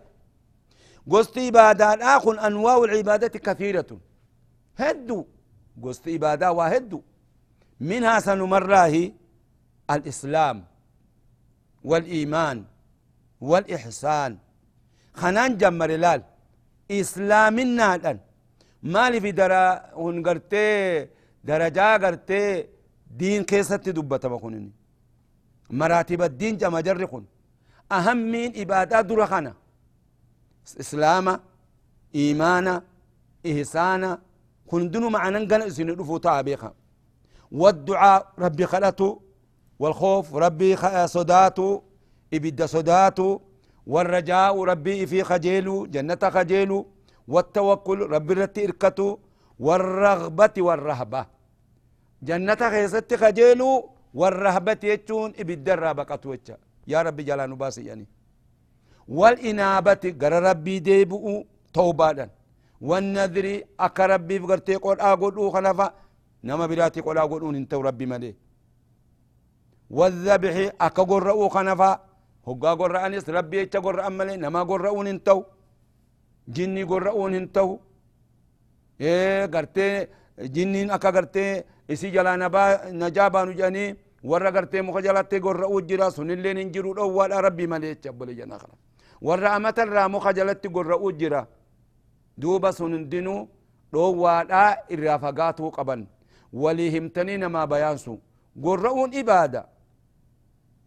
قست 1.10 1.38
عبادة 1.38 1.86
آخن 2.16 2.38
أنواع 2.38 2.78
العبادة 2.84 3.38
كثيرة. 3.38 3.90
هدو. 4.76 5.26
قست 5.82 6.08
عبادة 6.08 6.52
وهدو 6.52 7.02
منها 7.80 8.20
سنمراه 8.20 9.10
الإسلام 9.90 10.64
والإيمان 11.84 12.64
والإحسان. 13.40 14.38
خنان 15.14 15.56
جمر 15.56 15.90
لال. 15.90 16.22
إسلامنا 16.90 17.96
مالي 18.82 19.20
في 19.20 19.32
درا 19.32 19.64
هنغرتي 19.96 21.08
درجة 21.44 21.96
غرتي 21.96 22.66
دين 23.10 23.42
كيست 23.44 23.88
دبتا 23.88 24.28
مكونني 24.28 24.72
مراتب 25.70 26.22
الدين 26.22 26.56
جمع 26.56 26.80
جرخون 26.80 27.26
أهم 27.92 28.16
من 28.16 28.60
إبادة 28.60 29.00
درخنا 29.00 29.54
إسلام 30.80 31.40
إيمانا 32.14 32.82
كن 34.66 35.12
معنا 35.12 35.38
نقل 35.38 35.72
سندفو 35.72 36.16
تابيخا 36.18 36.75
والدعاء 37.52 38.32
ربي 38.38 38.66
خلته 38.66 39.20
والخوف 39.78 40.34
ربي 40.34 40.76
صداته 41.06 41.82
إبدا 42.34 42.66
صداته 42.66 43.40
والرجاء 43.87 44.64
ربي 44.64 45.06
في 45.06 45.22
خجيلو 45.25 45.87
جنة 45.87 46.18
خجيلو 46.22 46.87
والتوكل 47.28 47.98
رب 48.14 48.30
رت 48.30 48.58
إركتو 48.58 49.18
والرغبة 49.66 50.56
والرهبة. 50.58 51.26
جنة 52.22 52.62
خيست 52.72 53.14
خجيلو 53.14 53.70
والرهبة 54.14 54.80
يجون 54.92 55.30
إبدر 55.40 55.92
بقتو 55.92 56.34
يا 56.92 57.02
رب 57.02 57.18
جلانو 57.28 57.56
باسي 57.56 57.84
يعني. 57.84 58.06
والإنابة 59.18 60.04
قر 60.20 60.32
ربي 60.48 60.78
ديبؤ 60.78 61.24
توبادا 61.74 62.26
والنذر 62.88 63.46
أكا 63.86 64.06
ربي 64.12 64.36
فقرتي 64.42 64.74
قول 64.84 65.00
آقول 65.00 65.36
خلفا 65.54 65.86
نما 66.44 66.66
براتي 66.70 67.00
قول 67.06 67.18
آقول 67.18 67.42
انتو 67.56 67.80
ربي 67.88 68.06
ملي 68.12 68.32
والذبح 69.96 70.54
أكا 70.86 71.02
قرأو 71.10 71.48
خنفا 71.54 71.90
هقا 72.48 72.70
قرأنيس 72.80 73.26
ربي 73.36 73.56
يتشا 73.60 73.78
قرأ 73.84 74.08
ملي 74.18 74.36
نما 74.44 74.62
قرأون 74.70 75.06
انتو 75.14 75.38
جني 76.57 76.83
قرأون 76.90 77.35
انتو 77.40 77.69
إيه 79.00 79.47
قرتي 79.54 79.88
جنين 80.54 80.90
أكا 80.97 81.11
قرتي 81.16 81.47
إسي 81.92 82.09
جلا 82.14 82.33
نبا 82.42 82.62
نجابا 83.00 83.40
نجاني 83.49 83.85
ورا 84.30 84.50
قرتي 84.57 84.78
مخجلتي 84.87 85.38
قرأو 85.47 85.80
جرا 85.88 86.09
سنلين 86.16 86.59
انجرو 86.64 86.90
أول 87.04 87.30
ربي 87.45 87.66
ملي 87.73 87.88
يتشا 87.92 88.11
بلي 88.19 88.35
جنا 88.38 88.57
خلا 88.62 88.76
ورا 89.26 89.49
أمتا 89.57 89.85
را 89.95 90.04
مخجلتي 90.14 90.69
قرأو 90.76 91.11
جرا 91.21 91.42
دوبا 92.40 92.71
سنندنو 92.78 93.37
dhoowwaadhaa 93.92 94.76
irraa 94.88 95.19
fagaatuu 95.19 95.71
qaban. 95.71 96.07
Walii 96.52 96.90
himtanii 96.90 97.38
namaa 97.38 97.66
bayaansu. 97.66 98.21
Gorra'uun 98.64 99.12
ibaada. 99.12 99.64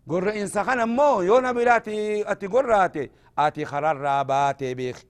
Gorra'insa 0.07 0.65
kan 0.65 0.79
ammoo 0.79 1.21
yoo 1.23 1.41
na 1.41 1.53
ati 2.27 2.47
gorraate 2.47 3.11
ati 3.35 3.65
kararraa 3.65 4.23
baatee 4.25 4.75
beeki 4.75 5.07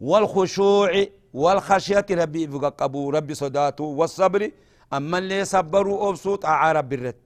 والخشوع 0.00 0.90
والخشية 1.34 2.06
ربي 2.10 2.48
فقبو 2.48 3.10
ربي 3.10 3.34
صداتو 3.34 3.84
والصبر. 3.84 4.50
أما 4.92 5.18
اللي 5.18 5.44
صبروا 5.44 6.08
أبسو 6.08 6.34
طاعة 6.34 6.72
ربي 6.72 6.94
الرت 6.94 7.16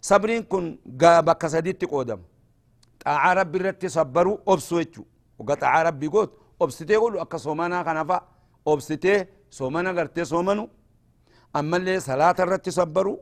صبرين 0.00 0.42
كن 0.42 0.78
بك 1.26 1.46
سديت 1.46 1.84
قدم 1.84 2.20
طاعة 3.04 3.32
ربي 3.34 3.58
الرت 3.58 3.86
صبروا 3.86 4.38
أبسو 4.48 4.78
يجو 4.78 5.04
وقطع 5.38 5.82
ربي 5.82 6.06
قوت 6.06 6.30
أبستي 6.62 6.96
قولوا 6.96 7.22
أكا 7.22 7.38
صومانا 7.38 7.84
خنفا. 7.84 8.20
أبستي 8.68 9.26
صومانا 9.50 9.90
قرتي 10.00 10.24
صومانو. 10.24 10.68
أما 11.56 11.76
اللي 11.76 12.00
صلاة 12.00 12.36
الرت 12.38 12.68
صبروا 12.68 13.16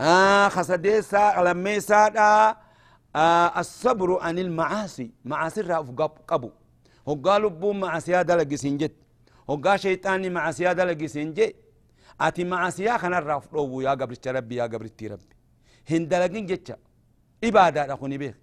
آه 0.00 0.48
خسديسا 0.48 1.42
لميسا 1.44 2.02
آه 3.16 3.60
الصبر 3.60 4.18
عن 4.20 4.38
المعاصي. 4.38 5.10
معاصي 5.24 5.60
رأف 5.60 5.90
قبو. 6.28 6.50
هقا 7.10 7.38
لبو 7.38 7.72
معاصي 7.72 8.12
هذا 8.16 8.34
لقسنجت 8.36 8.92
هقا 9.50 9.76
شيطاني 9.76 10.28
معاصي 10.30 10.62
هذا 10.68 10.84
لقسنجت 10.84 11.54
ati 12.26 12.44
macasiyaa 12.44 12.98
kanarraa 12.98 13.40
fudhowwu 13.40 13.82
yaa 13.82 13.96
gabricha 13.96 14.32
rabbi 14.32 14.56
yaa 14.56 14.68
gabritti 14.68 15.08
rabbi 15.08 15.34
hin 15.90 16.08
dalagin 16.10 16.46
jecha 16.50 16.76
ibaadaadha 17.48 17.96
kuni 17.96 18.18
beek 18.18 18.36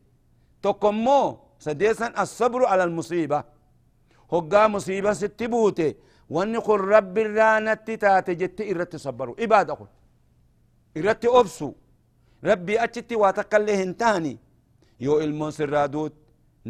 tokko 0.61 0.89
immoo 0.89 1.27
sadeesan 1.65 2.11
assabru 2.23 2.65
ala 2.65 2.83
almusiiba 2.83 3.39
hoggaa 4.31 4.67
musiiba 4.75 5.15
sitti 5.15 5.47
buute 5.47 5.87
wanni 6.35 6.59
kun 6.67 6.79
rabbi 6.93 7.21
irraa 7.21 7.59
natti 7.59 7.97
taate 7.97 8.35
jette 8.41 8.63
irratti 8.71 8.99
sabbaru 9.05 9.35
ibaada 9.45 9.73
kun 9.79 9.87
irratti 10.95 11.27
obsu 11.39 11.67
rabbii 12.49 12.77
achitti 12.85 13.15
waa 13.21 13.33
takkaillee 13.33 13.77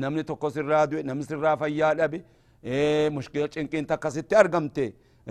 نمني 0.01 0.23
توكو 0.29 0.47
سر 0.55 0.65
رادو 0.73 0.95
نمني 1.07 1.23
سر 1.29 1.39
رافا 1.45 1.65
يا 1.79 1.89
لبي 1.99 2.19
إيه 2.63 3.09
مشكلة 3.17 3.49
إنكين 3.61 3.83
تكاسي 3.91 4.21
تأرغمتي 4.31 4.87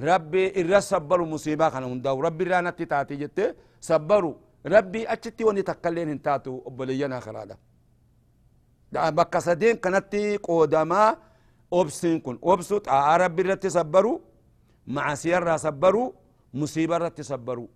ربي 0.08 0.42
إرى 0.60 0.80
صبروا 0.90 1.26
مصيبة 1.32 1.68
خانون 1.72 2.02
داو 2.04 2.20
ربي 2.26 2.44
رانا 2.50 2.70
تتاتي 2.78 3.16
جتة 3.22 3.46
صبروا 3.88 4.34
ربي 4.74 5.00
أجتي 5.12 5.44
وني 5.44 5.62
تكالين 5.62 6.08
انتاتو 6.14 6.62
أبليانا 6.68 7.20
خرادا 7.24 7.56
دا 8.92 9.10
بكاسدين 9.10 9.76
كانتي 9.76 10.36
قوداما 10.46 11.16
أبسين 11.72 12.20
كون 12.24 12.36
أبسوت 12.44 12.84
عربي 12.88 13.42
رتي 13.42 13.68
صبروا 13.76 14.18
مع 14.86 15.14
سيارة 15.22 15.56
صبروا 15.56 16.12
مصيبة 16.60 16.96
رتي 16.96 17.22
صبروا 17.22 17.68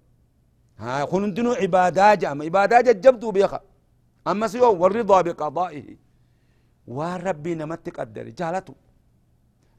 ها 0.78 1.06
خنون 1.10 1.34
دنو 1.34 1.52
عبادة 1.62 2.14
جام 2.14 2.42
عبادة 2.42 2.92
جبتو 3.04 3.30
بيخا 3.36 3.60
أما 4.30 4.46
سيو 4.52 4.72
ورضا 4.82 5.20
بقضائه 5.26 6.09
سيو 6.87 6.95
والرضا 6.97 7.31
بقضائه 7.31 7.35
وربي 7.41 7.55
نمت 7.61 7.85
قدر 7.97 8.27
جالتو 8.39 8.73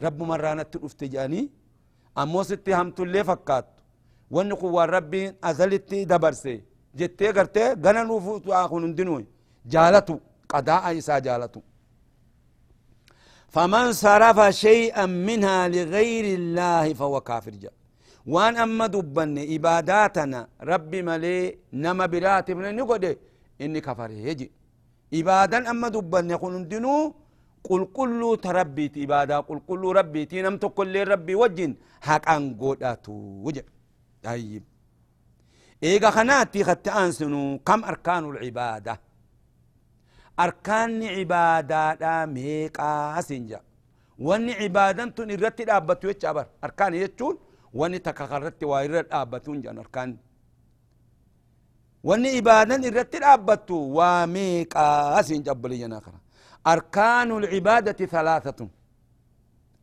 رب 0.05 0.19
مرانا 0.31 0.63
تلفت 0.63 1.05
جاني 1.05 1.51
أمو 2.23 2.43
ستي 2.43 2.75
هم 2.75 2.91
تلي 2.97 3.25
فكات 3.25 3.67
ونقو 4.31 4.81
ربي 4.95 5.23
أزلتي 5.45 6.05
دبرسي 6.05 6.57
جتي 6.99 7.29
قرتي 7.37 7.65
غنا 7.85 8.03
نفوت 8.09 8.47
آخون 8.49 8.95
دنو 8.95 9.17
جالتو 9.73 10.17
قضاء 10.53 10.85
إسا 10.99 11.19
جالتو 11.27 11.61
فمن 13.55 13.87
صرف 14.05 14.39
شيئا 14.67 15.07
منها 15.29 15.69
لغير 15.75 16.27
الله 16.39 16.95
فهو 16.99 17.21
كافر 17.29 17.55
جاء 17.63 17.73
وان 18.35 18.57
اما 18.65 18.87
دبن 18.95 19.39
عباداتنا 19.53 20.41
ربي 20.71 21.01
ملي 21.09 21.39
نما 21.83 22.07
براتب 22.13 22.57
نقول 22.79 23.05
اني 23.65 23.81
كفر 23.87 24.11
يجي 24.11 24.49
عبادا 25.14 25.60
أما 25.72 25.88
دبن 25.96 26.30
يقول 26.36 26.68
دنو 26.72 27.14
قل 27.70 27.82
كل 27.98 28.22
تربيت 28.44 28.98
عبادة 28.98 29.40
قل 29.40 29.60
كل 29.70 29.84
ربي 30.00 30.26
تينم 30.26 30.58
تقول 30.58 31.08
ربي 31.08 31.36
وجن 31.36 31.72
حق 32.02 32.30
ان 32.30 32.44
قوداتو 32.60 33.14
وجه 33.46 33.66
طيب. 34.24 34.64
ايغا 35.84 36.10
خناتي 36.10 36.64
خدت 36.64 36.88
أنسنو 36.88 37.60
كم 37.68 37.84
أركان 37.84 38.24
العبادة؟ 38.30 39.00
أركان 40.40 41.04
عبادة 41.04 42.26
ميقا 42.26 43.22
سنجا. 43.22 43.60
وان 44.20 44.50
عبادة 44.50 45.06
تنرتي 45.06 45.64
دابتو 45.66 46.10
يتشابر. 46.10 46.46
أركان 46.64 46.94
يتشون 46.94 47.38
wani 47.74 48.00
takka 48.00 48.28
irratti 48.38 48.66
waa 48.66 48.84
irra 48.84 49.26
ibaadan 52.04 52.84
irratti 52.84 53.20
dhaabbattu 53.20 53.96
waa 53.98 54.26
meeqaa 54.28 55.16
asiin 55.20 55.44
cabboliyyanaa 55.44 56.02
kana 56.02 56.20
arkaanu 56.64 57.40
lcibaadati 57.40 58.06
halaatatun 58.06 58.70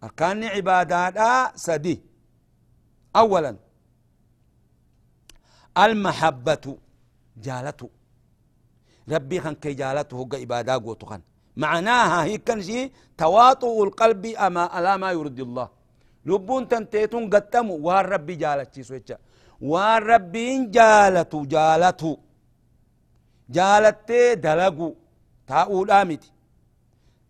arkaanni 0.07 0.47
cibaadaadhaa 0.55 1.53
sadi 1.55 2.03
awalan 3.15 3.57
almahabbatu 5.75 6.79
jaalatu 7.47 7.91
ربي 9.09 9.41
خان 9.41 9.55
كي 9.55 9.73
جالته 9.73 10.15
هو 10.17 10.29
إبادة 10.35 10.75
قوتو 10.75 11.07
خان 11.07 11.23
معناها 11.57 12.25
هي 12.25 12.39
كان 12.39 12.63
شيء 12.63 12.93
تواطؤ 13.19 13.85
القلب 13.85 14.27
أما 14.27 14.79
ألا 14.79 14.97
ما 14.97 15.13
يرضي 15.13 15.43
الله 15.43 15.69
لبون 16.27 16.69
تنتيتون 16.69 17.31
قتمو 17.31 17.75
وان 17.87 18.05
ربي 19.63 20.67
جالتو 20.67 21.43
جالتو 21.55 22.17
جالتي 23.51 24.35
دلقو 24.35 24.95
تاؤو 25.47 25.85
دامتي 25.85 26.31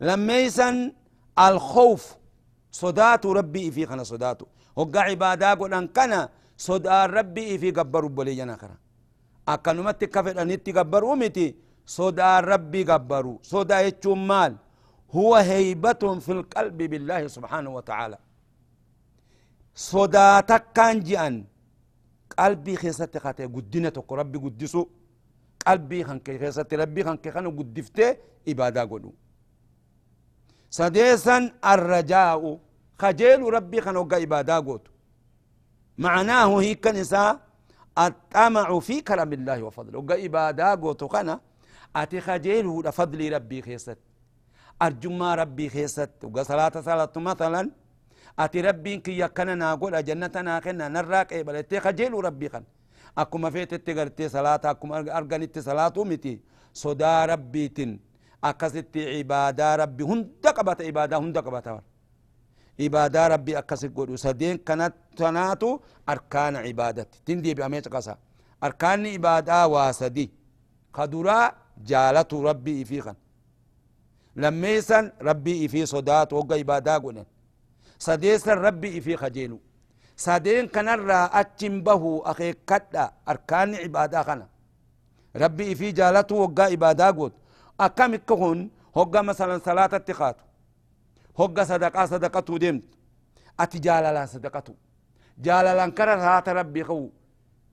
لميسن 0.01 0.93
الخوف 1.39 2.17
صداتو 2.73 3.33
ربي 3.33 3.71
في 3.71 3.87
خنا 3.87 4.03
صداتو 4.13 4.47
هقا 4.79 5.01
عبادا 5.01 5.55
قلن 5.61 5.87
كنا 5.97 6.29
صدا 6.57 7.07
ربي 7.07 7.59
في 7.59 7.71
قبر 7.71 8.07
بلينا 8.07 8.57
خنا 8.57 8.77
أكنمت 9.49 10.05
كفر 10.05 10.43
أنتي 10.43 10.73
قبر 10.73 11.13
أمتي 11.13 11.47
صدا 11.87 12.41
ربي 12.41 12.83
قبروا 12.91 13.39
صدا 13.43 13.81
يتشم 13.81 14.21
مال 14.29 14.53
هو 15.17 15.35
هيبة 15.35 16.03
في 16.25 16.33
القلب 16.33 16.77
بالله 16.77 17.27
سبحانه 17.37 17.71
وتعالى 17.77 18.19
صداتك 19.75 20.79
جان 21.09 21.35
قلبي 22.39 22.77
خيست 22.77 23.19
خاتي 23.19 23.47
تقو 23.91 24.15
ربي 24.15 24.39
قدسو 24.45 24.83
قلبي 25.67 26.05
خانك 26.05 26.29
خيست. 26.41 26.75
ربي 26.75 27.05
خانك 27.05 27.29
خانو 27.35 27.51
قدفته 27.59 28.17
إبادة 28.49 28.83
قدو 28.91 29.13
سديسا 30.71 31.37
الرجاء. 31.73 32.43
خجيل 33.03 33.41
ربي 33.57 33.79
خانو 33.81 34.03
قا 34.11 34.17
إبادة 34.23 34.57
قدو 34.57 34.91
معناه 35.99 36.51
هي 36.61 36.75
كنسا 36.75 37.41
الطمع 37.99 38.69
في 38.81 39.01
كلام 39.01 39.33
الله 39.33 39.63
وفضله. 39.63 39.99
وقا 39.99 40.15
إبادة 40.27 40.71
قدو 40.83 41.09
خانا. 41.09 41.41
أتي 41.97 42.21
خجيل 42.21 42.67
فضل 42.99 43.21
ربي 43.33 43.63
خيست. 43.63 43.99
أرجما 44.83 45.35
ربي 45.35 45.67
خيست. 45.75 46.11
وقا 46.25 46.43
صلاة 46.43 46.75
صلاة 46.89 47.15
مثلا. 47.17 47.63
Rabbiin 48.39 49.03
kiyya 49.03 49.27
akkana 49.27 49.57
naa 49.57 49.77
godha 49.77 50.03
jannata 50.03 50.43
naa 50.43 50.61
kenna 50.61 50.89
narraa 50.89 51.25
qeebalettee 51.25 51.81
kajeelu 51.81 52.21
rabbii 52.23 52.49
kan 52.49 52.65
akkuma 53.17 53.51
feetetti 53.51 53.95
gartee 53.95 54.29
salaata 54.29 54.71
akkuma 54.71 54.97
arganitti 55.13 55.63
salaatu 55.63 56.05
miti 56.05 56.43
sodaa 56.73 57.27
rabbiitin 57.27 58.01
akkasitti 58.43 59.19
ibaadaa 59.21 59.77
rabbi 59.77 60.05
hunda 60.05 60.53
qabata 60.53 60.85
ibaadaa 60.85 61.19
hunda 61.19 61.43
qabata 61.43 61.83
ibaadaa 62.79 63.29
rabbii 63.29 63.57
akkasi 63.57 63.89
godhu 63.89 64.17
sadeen 64.19 64.59
kanatanaatu 64.59 65.81
arkaana 66.07 66.63
ibaadatti 66.65 67.19
tin 67.25 67.43
deebi'amee 67.45 67.81
caqasa 67.83 68.17
arkaanni 68.61 69.15
ibaadaa 69.15 69.67
waa 69.69 69.93
sadi 69.93 70.31
ka 70.93 71.07
duraa 71.07 71.53
jaalatu 71.91 72.43
rabbii 72.43 72.81
ifii 72.81 73.03
kan 73.03 73.17
لميسا 74.37 75.13
ربي 75.23 75.69
في 75.69 75.87
صدات 75.87 76.33
وقا 76.33 76.61
إبادا 76.61 76.99
قنن 76.99 77.25
سديسا 77.99 78.55
ربي 78.55 79.01
في 79.01 79.17
خجيلو 79.17 79.59
سادين 80.17 80.67
كان 80.75 80.89
الرا 80.89 81.21
أتشم 81.41 81.75
به 81.87 82.23
أخي 82.25 82.53
كدا 82.69 83.05
أركان 83.29 83.75
عبادة 83.75 84.23
خنا. 84.23 84.49
ربي 85.37 85.75
في 85.75 85.93
جالته 85.93 86.35
وقا 86.35 86.73
إبادا 86.73 87.11
قد 87.11 87.33
أكام 87.81 88.17
كهون 88.17 88.71
هقا 88.97 89.21
مثلا 89.23 89.59
صلاة 89.59 89.93
اتخاذ. 90.01 90.35
هقا 91.39 91.65
صدقاء 91.65 92.07
صدقته 92.07 92.59
ديمت 92.59 92.85
أتي 93.61 93.79
جاللا 93.79 94.27
صدقته 94.27 94.75
جاللا 95.39 95.87
كرر 95.97 96.19
صلاة 96.19 96.47
ربي 96.49 96.85
خو. 96.85 97.09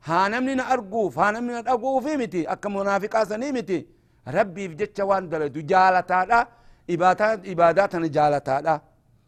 هانمني 0.03 0.61
أرقوف 0.73 1.19
هانمني 1.19 1.59
أرقوف 1.59 2.05
متي. 2.05 2.51
أكا 2.51 2.69
منافقا 2.69 3.23
سني 3.23 3.51
متي. 3.51 3.79
ربي 4.27 4.69
في 4.69 4.75
جتش 4.75 4.99
وان 4.99 5.29
دلدو 5.29 5.61
جالتا 5.71 6.47
إبادات 6.89 7.47
إبادات 7.47 7.95
جالتا 7.95 8.81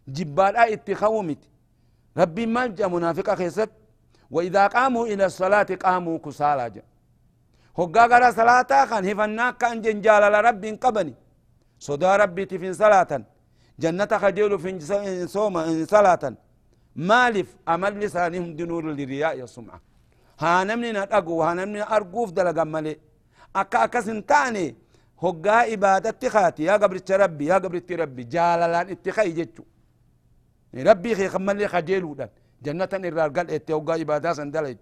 لا 0.07 0.13
جبالا 0.13 0.73
اتخاو 0.73 1.21
متي 1.21 1.49
ربي 2.17 2.45
ما 2.45 2.67
جاء 2.67 2.89
منافقا 2.89 3.35
خيست 3.35 3.69
وإذا 4.31 4.67
قاموا 4.67 5.07
إلى 5.07 5.25
الصلاة 5.25 5.69
قاموا 5.85 6.17
كسالا 6.25 6.67
جا 6.67 6.83
هقا 7.77 8.03
قرى 8.11 8.31
صلاة 8.31 8.85
خان 8.89 9.05
هفناك 9.09 9.57
كان 9.57 9.81
جنجال 9.81 10.23
لربي 10.33 10.71
قبني. 10.71 11.13
صدا 11.79 12.15
ربي 12.15 12.45
تفين 12.45 12.73
صلاة. 12.73 13.11
جنة 13.79 14.11
خجيل 14.21 14.59
في 14.59 14.69
صوم 15.27 15.85
صلاة. 15.85 16.23
مالف 16.95 17.55
أمل 17.73 17.99
لسانهم 17.99 18.55
دنور 18.55 18.83
للرياء 18.91 19.33
يا 19.39 19.45
سمعة 19.45 19.81
ها 20.39 20.63
نمني 20.63 20.91
نتقو 20.91 21.43
ها 21.43 21.53
نمني 21.53 21.81
أرقوف 21.95 22.31
دلقا 22.31 22.63
ملي 22.63 22.97
أكا 23.55 23.83
أكا 23.83 24.01
سنتاني. 24.01 24.75
هقا 25.23 25.73
إبادة 25.73 26.09
اتخاتي. 26.09 26.63
يا 26.63 26.73
قبر 26.81 26.97
ربي 27.11 27.45
يا 27.45 27.55
قبر 27.55 27.81
ربي 27.91 28.23
جالالان 28.23 28.89
اتخاي 28.89 29.31
جتشو. 29.37 29.63
ربي 30.75 31.15
خي 31.15 31.29
خمالي 31.29 31.67
خجيلو 31.67 32.13
دان. 32.13 32.29
جنة 32.63 32.89
إرار 32.93 33.29
قال 33.29 33.51
إتي 33.51 33.73
وقا 33.73 34.01
إبادة 34.01 34.33
سندلت 34.33 34.79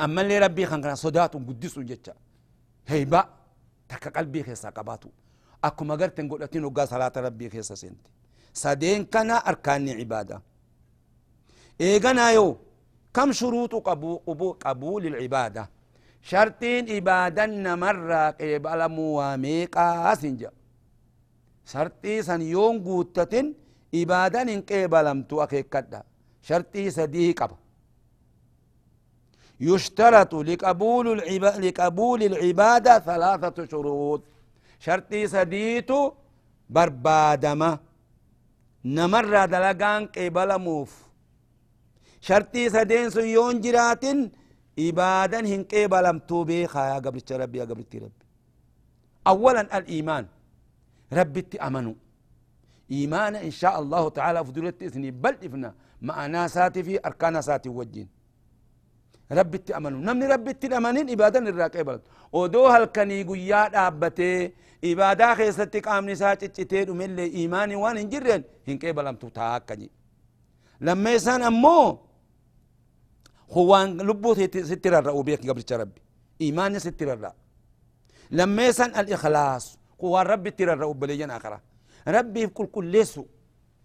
أما 0.00 0.20
اللي 0.20 0.38
ربي 0.38 0.66
خان 0.66 0.82
كان 0.82 0.94
صدات 0.94 1.34
قدسو 1.34 1.82
جتشا 1.82 2.14
هيبا 2.86 3.24
تكا 3.88 4.10
قلبي 4.10 4.42
خي 4.42 4.54
ساقباتو. 4.54 5.08
أكو 5.64 5.84
مغرت 5.84 6.20
نقول 6.20 6.42
أتين 6.42 6.64
وقا 6.64 6.84
صلاة 6.84 7.12
ربي 7.16 7.50
خي 7.50 7.62
سنتي 7.62 8.10
سدين 8.52 9.04
كان 9.04 9.30
أركان 9.30 9.88
عبادة. 9.88 10.42
إيغانا 11.80 12.30
يو 12.30 12.56
كم 13.14 13.32
شروط 13.32 13.74
قبول, 13.74 14.52
قبول 14.52 15.06
العبادة؟ 15.06 15.70
شرطين 16.22 16.96
إبادة 16.96 17.74
مرة 17.74 18.30
قبل 18.30 18.88
مواميقا 18.88 20.14
سنجا 20.14 20.50
شرطي 21.64 22.22
سن 22.22 22.42
يوم 22.42 22.84
قوتتين 22.84 23.54
إبادة 23.94 24.42
إن 24.42 24.60
قبلمتو 24.70 25.42
أكيكدا 25.42 26.02
شرطي 26.42 26.90
سديه 26.90 27.34
قبل 27.34 27.56
يشترط 29.60 30.34
لقبول 30.34 31.06
العبادة 31.16 31.58
لقبول 31.58 32.22
العبادة 32.22 32.98
ثلاثة 32.98 33.56
شروط 33.70 34.22
شرطي 34.78 35.26
سديتو 35.26 36.12
بربادمة 36.70 37.78
نمر 38.84 39.44
دلقان 39.52 40.06
قبل 40.16 40.50
موف 40.58 40.92
شرطي 42.20 42.70
سدين 42.74 43.10
سيون 43.10 43.60
جرات 43.60 44.04
إبادا 44.78 45.40
هن 45.40 45.62
قبلم 45.72 46.18
توبي 46.18 46.66
خايا 46.66 46.98
قبل 47.04 47.20
ربي 47.30 47.58
يا 47.58 47.64
قبل 47.64 47.84
ربي 47.94 48.24
أولا 49.26 49.78
الإيمان 49.78 50.26
ربي 51.12 51.44
أمنوا 51.66 51.94
إيمان 52.90 53.34
إن 53.36 53.50
شاء 53.50 53.74
الله 53.80 54.08
تعالى 54.08 54.44
فضلت 54.44 54.82
إثني 54.82 55.10
بل 55.10 55.34
إفنا 55.46 55.74
مع 56.02 56.26
ناساتي 56.26 56.82
في 56.82 56.94
أركان 57.06 57.42
ساتي 57.42 57.68
وجين. 57.68 58.08
ربي 59.32 59.58
أمنوا 59.76 60.00
نمني 60.00 60.26
ربي 60.26 60.76
أمنين 60.76 61.10
إبادا 61.10 61.48
الراقبة 61.48 62.00
ودو 62.32 62.66
هل 62.66 62.84
كان 62.84 63.10
يقويا 63.10 63.68
دابتي 63.68 64.52
إبادا 64.84 65.34
خيستك 65.34 65.88
آمني 65.88 66.14
ساتي 66.14 66.48
تتيد 66.48 66.90
من 66.90 67.04
اللي 67.04 67.26
إيماني 67.38 67.76
وان 67.76 67.96
انجرين. 67.96 68.42
هن 68.68 68.78
قبلم 68.78 69.16
تتاكني. 69.22 69.90
لما 70.80 71.12
يسان 71.12 71.42
أمو 71.42 71.98
هو 73.50 73.84
لبو 73.84 74.34
ستر 74.70 74.98
الرأو 74.98 75.22
بيك 75.22 75.40
قبل 75.48 75.62
ربي 75.72 76.02
إيمان 76.40 76.78
ستر 76.78 77.12
الرأ 77.12 77.32
لما 78.30 78.66
يسان 78.66 78.90
الإخلاص 79.00 79.78
هو 80.04 80.20
ربي 80.20 80.50
تر 80.50 80.72
الرأو 80.72 80.92
بليجن 80.92 81.30
آخرة. 81.30 81.69
ربي 82.08 82.46
كل 82.46 82.66
كل 82.66 82.86
ليسو. 82.86 83.24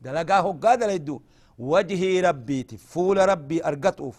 دلقاه 0.01 0.45
قادر 0.63 0.89
يدو 0.89 1.21
وجهي 1.59 2.21
ربي 2.21 2.59
فول 2.77 3.17
ربي 3.29 3.65
أرقطوف 3.65 4.15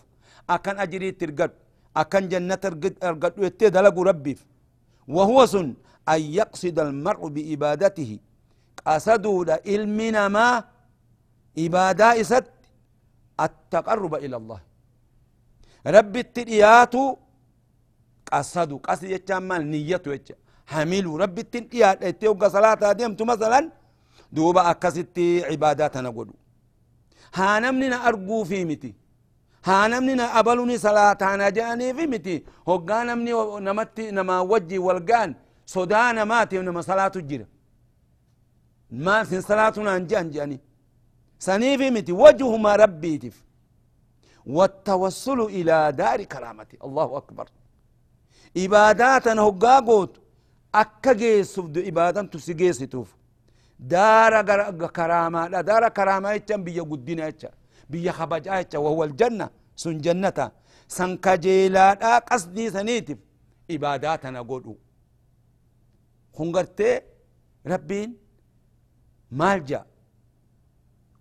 أكن 0.50 0.78
أجري 0.78 1.11
ترقد 1.20 1.52
أكن 1.96 2.28
جنة 2.28 2.62
أرقد 3.02 3.32
ويتي 3.38 3.68
دلقوا 3.68 4.04
ربي. 4.04 4.35
وهو 5.09 5.46
سن. 5.46 5.74
أن 6.09 6.20
يقصد 6.20 6.78
المرء 6.78 7.22
بإبادته. 7.28 8.18
قصدوا 8.87 9.44
لإلمنا 9.44 10.28
ما 10.28 10.64
إبادة 11.59 12.20
إسد 12.20 12.46
التقرب 13.40 14.14
إلى 14.14 14.37
الله. 14.37 14.61
ربي 15.87 16.20
الترياتو 16.20 17.16
قصدوا 18.32 18.78
قصد 18.87 19.04
يتشمل 19.04 19.66
نيته 19.66 20.35
حملوا 20.66 21.18
ربي 21.22 21.40
التنقيات 21.40 22.04
اتيوغا 22.04 22.48
صلاة 22.48 22.92
ديمتو 22.92 23.24
مثلا. 23.24 23.61
دوبا 24.32 24.70
أكستي 24.70 25.44
عباداتنا 25.44 26.08
قدو 26.08 26.34
ها 27.34 27.60
نمننا 27.60 28.08
أرقو 28.08 28.44
في 28.44 28.64
متي 28.64 28.94
ها 29.64 29.88
نمننا 29.88 30.38
أبلوني 30.38 30.78
صلاة 30.78 31.18
أنا 31.22 31.48
جاني 31.48 31.94
في 31.94 32.06
متي 32.06 32.44
هقا 32.68 33.04
نمني 33.04 33.32
نمتي 33.66 34.10
نما 34.10 34.40
وجي 34.40 34.78
والقان 34.78 35.34
صدانا 35.66 36.24
ماتي 36.24 36.58
نما 36.58 36.80
صلاة 36.80 37.12
الجرة 37.16 37.46
ما 38.90 39.24
سن 39.24 39.40
صلاتنا 39.40 39.96
أنجان 39.96 40.30
جاني 40.30 40.58
سني 41.38 41.78
في 41.78 41.90
متي 41.90 42.12
وجه 42.12 42.56
ما 42.56 42.76
ربي 42.76 43.18
تف 43.18 43.36
والتوصل 44.46 45.40
إلى 45.40 45.92
دار 46.00 46.22
كرامتي 46.32 46.76
الله 46.84 47.16
أكبر 47.16 47.46
عباداتنا 48.56 49.42
هقا 49.42 49.80
قوت 49.80 50.20
أكا 50.74 51.12
جيسوف 51.12 51.66
دو 51.66 51.80
إبادان 51.80 52.30
تسيجيسي 52.30 52.86
دار 53.78 54.32
كرامة 54.96 55.48
لا 55.48 55.60
دار 55.60 55.88
كرامة 55.88 56.32
يتشن 56.32 56.64
بيا 56.64 56.82
قدنا 56.82 57.26
يتشا 57.28 57.50
بيا 57.90 58.12
خبجا 58.12 58.58
يتشا 58.60 58.78
وهو 58.78 59.04
الجنة. 59.04 59.50
سن 59.82 59.98
جنة. 59.98 60.38
سن 60.88 61.16
كجيلا 61.24 61.94
لا 61.94 62.18
قصدي 62.18 62.70
سنيتف. 62.70 63.18
إباداتنا 63.70 64.40
قدو 64.50 64.74
خنقرتي 66.36 66.90
ربين 67.66 68.10
مالجا 69.40 69.80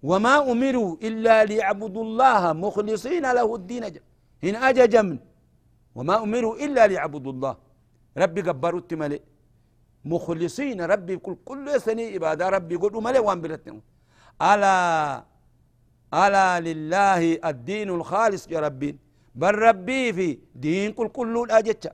وما 0.09 0.51
أمروا 0.51 0.91
إلا 1.07 1.35
ليعبدوا 1.49 2.03
الله 2.07 2.41
مخلصين 2.53 3.25
له 3.37 3.55
الدين 3.55 3.83
هنا 4.43 4.57
أجا 4.69 4.85
جمن 4.93 5.19
وما 5.95 6.15
أمروا 6.23 6.55
إلا 6.65 6.87
ليعبدوا 6.87 7.31
الله. 7.35 7.55
ربي 8.17 8.41
قبروا 8.47 8.79
التملئ 8.79 9.21
مخلصين 10.05 10.81
ربي 10.81 11.17
كل 11.17 11.35
كل 11.45 11.81
سنة 11.81 12.15
إبادة 12.15 12.49
ربي 12.49 12.75
قل 12.75 13.03
ملي 13.03 13.19
وان 13.19 13.41
بلتنهم 13.41 13.81
ألا 14.51 14.75
ألا 16.23 16.47
لله 16.67 17.21
الدين 17.49 17.89
الخالص 17.89 18.43
يا 18.53 18.59
ربي. 18.59 18.91
بل 19.41 19.55
ربي 19.67 20.13
في 20.13 20.39
دين 20.55 20.91
كل 20.97 21.07
كل 21.17 21.35
الأجتة 21.43 21.91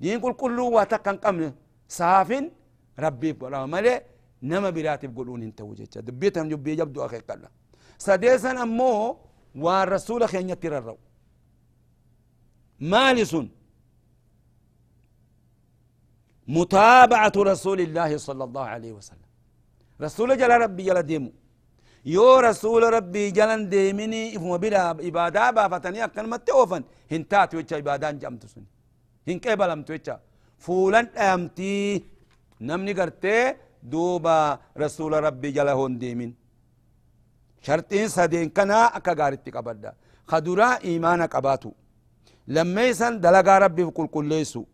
دين 0.00 0.20
كل 0.20 0.32
كل 0.32 0.58
واتقن 0.60 1.16
قمن. 1.24 1.52
سافن 1.88 2.44
ربي 2.98 3.30
قل 3.32 3.54
ملي 3.74 3.94
نما 4.42 4.70
براتب 4.70 5.10
قلون 5.18 5.42
انت 5.42 5.60
وجهتها 5.60 6.00
دبيتهم 6.00 6.48
جبي 6.48 6.72
يبدو 6.80 7.04
أخي 7.06 7.20
قال 7.28 7.42
سديسا 7.98 8.50
أمو 8.62 9.16
والرسول 9.64 10.28
خين 10.28 10.50
يتر 10.50 10.78
الرو. 10.78 10.98
مالس 12.80 13.32
متابعة 16.48 17.36
رسول 17.52 17.78
الله 17.86 18.10
صلى 18.16 18.44
الله 18.48 18.66
عليه 18.74 18.92
وسلم. 18.98 19.28
رسول 20.04 20.28
جل 20.40 20.52
ربي 20.64 20.82
جل 20.88 21.02
ديمو. 21.10 21.32
يو 22.16 22.28
رسول 22.48 22.82
ربي 22.96 23.24
جل 23.38 23.68
ديمني 23.74 24.36
إفما 24.36 24.56
بلا 24.62 24.90
إبادة 25.08 25.50
بافتني 25.56 26.04
أكن 26.04 26.26
متوفن 26.32 26.82
هنتات 27.12 27.54
ويتشا 27.54 27.76
إبادان 27.82 28.18
جمت 28.22 28.42
هن 29.28 29.36
قبل 29.44 29.70
أمت 29.70 29.90
ويتشا 29.90 30.16
فولان 30.64 31.06
أمتي. 31.06 32.04
نمني 32.60 32.92
قرتي 32.98 33.54
دوبا 33.82 34.38
رسول 34.82 35.12
ربي 35.26 35.50
جل 35.56 35.68
هون 35.68 35.98
ديمين 35.98 36.34
شرطين 37.66 38.08
سدين 38.08 38.48
كنا 38.56 38.96
أكا 38.96 39.12
غارتي 39.18 39.50
قبدا 39.56 39.92
خدورا 40.30 40.68
إيمانا 40.84 41.26
قباتو. 41.34 41.72
لما 42.54 42.82
يسن 42.88 43.20
دلقا 43.20 43.58
ربي 43.58 43.84
في 43.84 43.90
كل 43.90 44.06
كل 44.06 44.24
ليسو. 44.24 44.64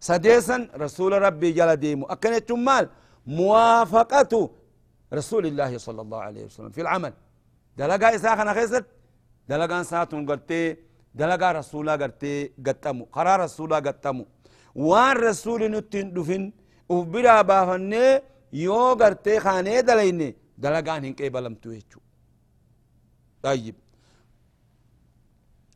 سديسا 0.00 0.68
رسول 0.84 1.12
ربي 1.22 1.52
جل 1.52 1.76
ديمو 1.76 2.06
أكن 2.06 2.64
مال؟ 2.64 2.88
موافقة 3.26 4.50
رسول 5.12 5.46
الله 5.46 5.78
صلى 5.78 6.00
الله 6.04 6.20
عليه 6.28 6.44
وسلم 6.44 6.70
في 6.70 6.80
العمل. 6.80 7.12
دلقا 7.76 8.14
إساخنا 8.14 8.52
خيست؟ 8.54 8.84
دلقا 9.48 9.82
ساتون 9.82 10.30
قرتي 10.30 10.76
دلقا 11.14 11.52
رسولا 11.52 11.92
قرتي 12.02 12.52
قتمو. 12.66 13.04
قرار 13.12 13.40
رسولا 13.40 13.78
قتمو. 13.86 14.24
وان 14.74 15.16
رسول 15.16 15.60
نتين 15.70 16.06
دفن 16.14 16.52
وبرا 16.88 17.42
بافنه 17.42 18.22
يو 18.52 18.94
قرتي 19.00 19.40
خانه 19.40 19.80
دليني 19.80 20.28
دلقان 20.58 21.04
هنك 21.04 21.22
بلمتو 21.22 21.70
يجو 21.70 22.00
طيب. 23.42 23.74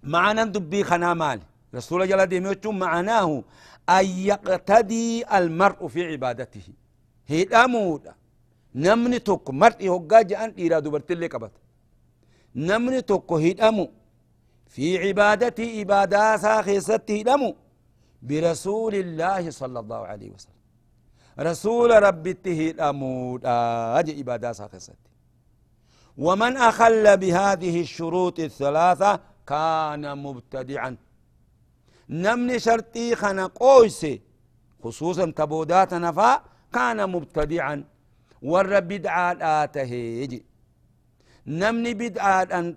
معنى 0.03 0.45
دبي 0.45 0.85
خنا 0.85 1.15
مال. 1.15 1.41
رسول 1.75 2.09
جل 2.09 2.27
ديميوتشو 2.27 2.73
معناه 2.73 3.45
أن 3.89 4.05
يقتدي 4.05 5.37
المرء 5.39 5.87
في 5.89 6.05
عبادته. 6.05 6.69
هي 7.27 7.43
أمودا 7.43 8.15
نمني 8.75 9.19
توك 9.19 9.51
مرء 9.51 9.89
هقا 9.89 10.23
جان 10.23 10.51
إيرا 10.59 10.79
دبرت 10.79 11.11
اللي 11.11 11.27
قبط 11.27 11.53
نمني 12.57 13.03
توك 13.03 13.33
هي 13.33 13.53
أمو 13.53 13.91
في 14.67 14.99
عبادتي 14.99 15.81
عبادة 15.81 16.37
ساخيستي 16.37 17.23
دمو 17.23 17.57
برسول 18.23 18.95
الله 18.95 19.51
صلى 19.51 19.79
الله 19.81 20.07
عليه 20.07 20.31
وسلم. 20.31 20.61
رسول 21.39 22.03
ربي 22.03 22.33
تهي 22.35 22.71
أمود 22.71 23.41
أجي 23.99 24.19
عبادة 24.19 24.53
ساخيستي. 24.53 25.13
ومن 26.19 26.57
أخل 26.57 27.17
بهذه 27.17 27.81
الشروط 27.81 28.41
الثلاثة 28.41 29.21
كان 29.47 30.19
مبتدعا. 30.19 30.97
نمني 32.13 32.59
شرطي 32.59 33.15
خنا 33.17 33.47
قويسي 33.47 34.21
خصوصا 34.85 35.27
تبودات 35.31 35.95
نفا 35.95 36.43
كان 36.73 37.11
مبتدعا 37.11 37.85
ور 38.43 38.81
بدعا 38.81 39.29
آتهيجي 39.65 40.45
نمني 41.47 41.95
بدعا 41.95 42.43
أن 42.59 42.77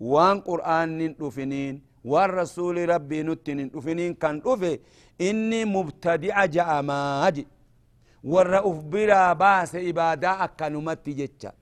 وان 0.00 0.40
قرآن 0.40 1.14
نفنين 1.20 1.82
وان 2.04 2.30
رسول 2.30 2.88
ربي 2.88 3.22
نتن 3.22 3.70
نفنين 3.74 4.14
كان 4.14 4.42
رفي 4.46 4.80
إني 5.20 5.64
مبتدع 5.64 6.44
جاء 6.44 6.82
ماجي. 6.82 7.46
أفبرا 8.24 9.32
باس 9.32 9.74
إبادة 9.74 10.44
أكنمت 10.44 11.08
جتشا. 11.08 11.52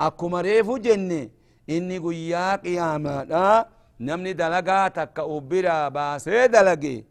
أكو 0.00 0.28
مريفو 0.28 0.76
جنة 0.76 1.28
إني 1.70 1.98
قيا 1.98 2.56
قياما 2.56 3.24
نمني 4.00 4.32
دلقا 4.32 4.88
تكا 4.88 5.22
أفبرا 5.36 5.88
باس 5.88 6.28
دلقي 6.28 7.04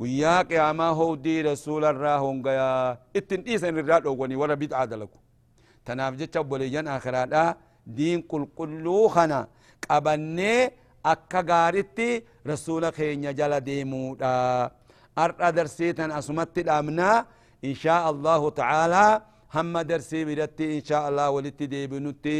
guyyaa 0.00 0.44
qiyaamaa 0.48 0.92
howdii 0.98 1.42
rasuularraa 1.42 2.18
hongayaa 2.24 2.96
ittin 3.18 3.42
dhiisan 3.46 3.76
irraa 3.80 4.00
dhowwanii 4.04 4.38
warra 4.42 4.56
bid'aa 4.62 4.86
dalagu 4.92 5.18
tanaaf 5.84 6.14
jecha 6.20 6.40
obboleeyyan 6.40 6.88
akhiraadha 6.96 7.42
diin 7.96 8.22
qulqulluu 8.32 9.04
kana 9.16 9.40
qabannee 9.86 10.70
akka 11.12 11.42
gaaritti 11.50 12.08
rasuula 12.52 12.92
keenya 12.98 13.32
jala 13.40 13.58
deemuudha 13.68 14.32
ar'a 15.24 15.48
darsiitan 15.58 16.10
asumatti 16.20 16.62
dhaabnaa 16.68 17.16
inshaa 17.70 18.00
allahu 18.12 18.46
ta'aalaa 18.60 19.20
hamma 19.56 19.84
darsii 19.90 20.24
biratti 20.30 20.64
inshaa 20.76 21.02
allah 21.10 21.28
walitti 21.36 21.66
deebinutti 21.74 22.38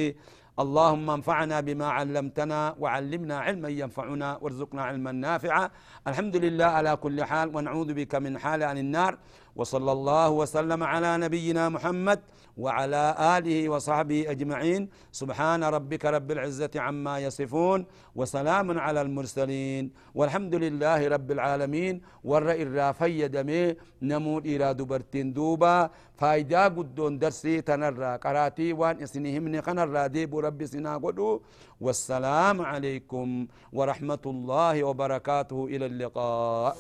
اللهم 0.61 1.11
انفعنا 1.11 1.61
بما 1.61 1.87
علمتنا 1.87 2.75
وعلمنا 2.79 3.37
علما 3.39 3.69
ينفعنا 3.69 4.39
وارزقنا 4.43 4.83
علما 4.83 5.13
نافعا. 5.13 5.71
الحمد 6.07 6.37
لله 6.37 6.65
على 6.65 6.97
كل 6.97 7.25
حال 7.25 7.57
ونعوذ 7.57 7.95
بك 7.95 8.15
من 8.15 8.39
حال 8.39 8.63
عن 8.63 8.79
النار. 8.79 9.19
وصلى 9.61 9.93
الله 9.93 10.29
وسلم 10.41 10.81
على 10.93 11.11
نبينا 11.25 11.69
محمد 11.69 12.21
وعلى 12.57 13.05
آله 13.37 13.69
وصحبه 13.69 14.21
أجمعين. 14.33 14.89
سبحان 15.13 15.61
ربك 15.77 16.05
رب 16.17 16.29
العزة 16.37 16.75
عما 16.77 17.15
يصفون 17.27 17.85
وسلام 18.17 18.69
على 18.85 19.01
المرسلين. 19.05 19.85
والحمد 20.17 20.55
لله 20.65 21.01
رب 21.15 21.29
العالمين. 21.37 21.95
والرئي 22.25 22.63
الرافي 22.63 23.29
دمي 23.29 23.77
نمود 24.03 24.43
إلى 24.49 24.75
دبرتين 24.81 25.33
دوبا. 25.37 25.91
فايدا 26.17 26.65
قدون 26.77 27.19
درسي 27.21 27.61
تنرى 27.61 28.17
قراتي 28.25 28.73
وان 28.73 28.97
إسنهم 29.05 29.45
قنرى 29.61 30.09
ديب 30.09 30.33
ربي 30.37 30.67
سنا 30.73 30.97
قدو. 30.97 31.41
والسلام 31.81 32.57
عليكم 32.61 33.29
ورحمة 33.73 34.25
الله 34.27 34.75
وبركاته. 34.85 35.59
إلى 35.73 35.87
اللقاء. 35.87 36.73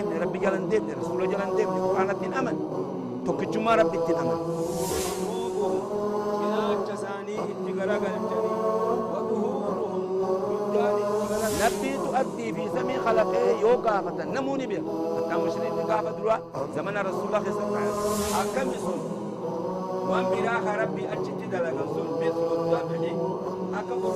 ربي 0.00 0.38
جل 0.38 0.68
دين 0.68 0.84
رسول 1.00 1.20
جل 1.32 1.42
دين 1.56 1.68
قرآن 1.68 2.10
أمن. 2.38 2.56
tokkichummaa 3.26 3.76
rabbitti 3.76 4.12
aman 4.14 4.40
نبي 11.62 11.92
تؤدي 11.98 12.52
في 12.52 12.64
سمي 12.74 12.96
خلقه 13.06 13.60
يو 13.60 13.68
قافة 13.68 14.24
نموني 14.24 14.66
بها 14.66 14.82
حتى 15.16 15.34
مشرين 15.42 15.72
قافة 15.72 16.10
دروا 16.10 16.36
زمن 16.76 16.96
رسول 16.98 17.26
الله 17.26 17.42
صلى 17.44 17.66
الله 17.66 17.78
عليه 17.78 17.92
وسلم. 17.92 18.34
أكم 18.40 18.68
يسون. 18.74 19.00
وان 20.08 20.24
براخ 20.30 20.64
ربي 20.82 21.02
أجت 21.12 21.40
دلقا. 21.52 21.84
سن 21.94 22.06
الدافعي 22.22 23.12
أكم 23.78 23.92
الله 23.92 24.14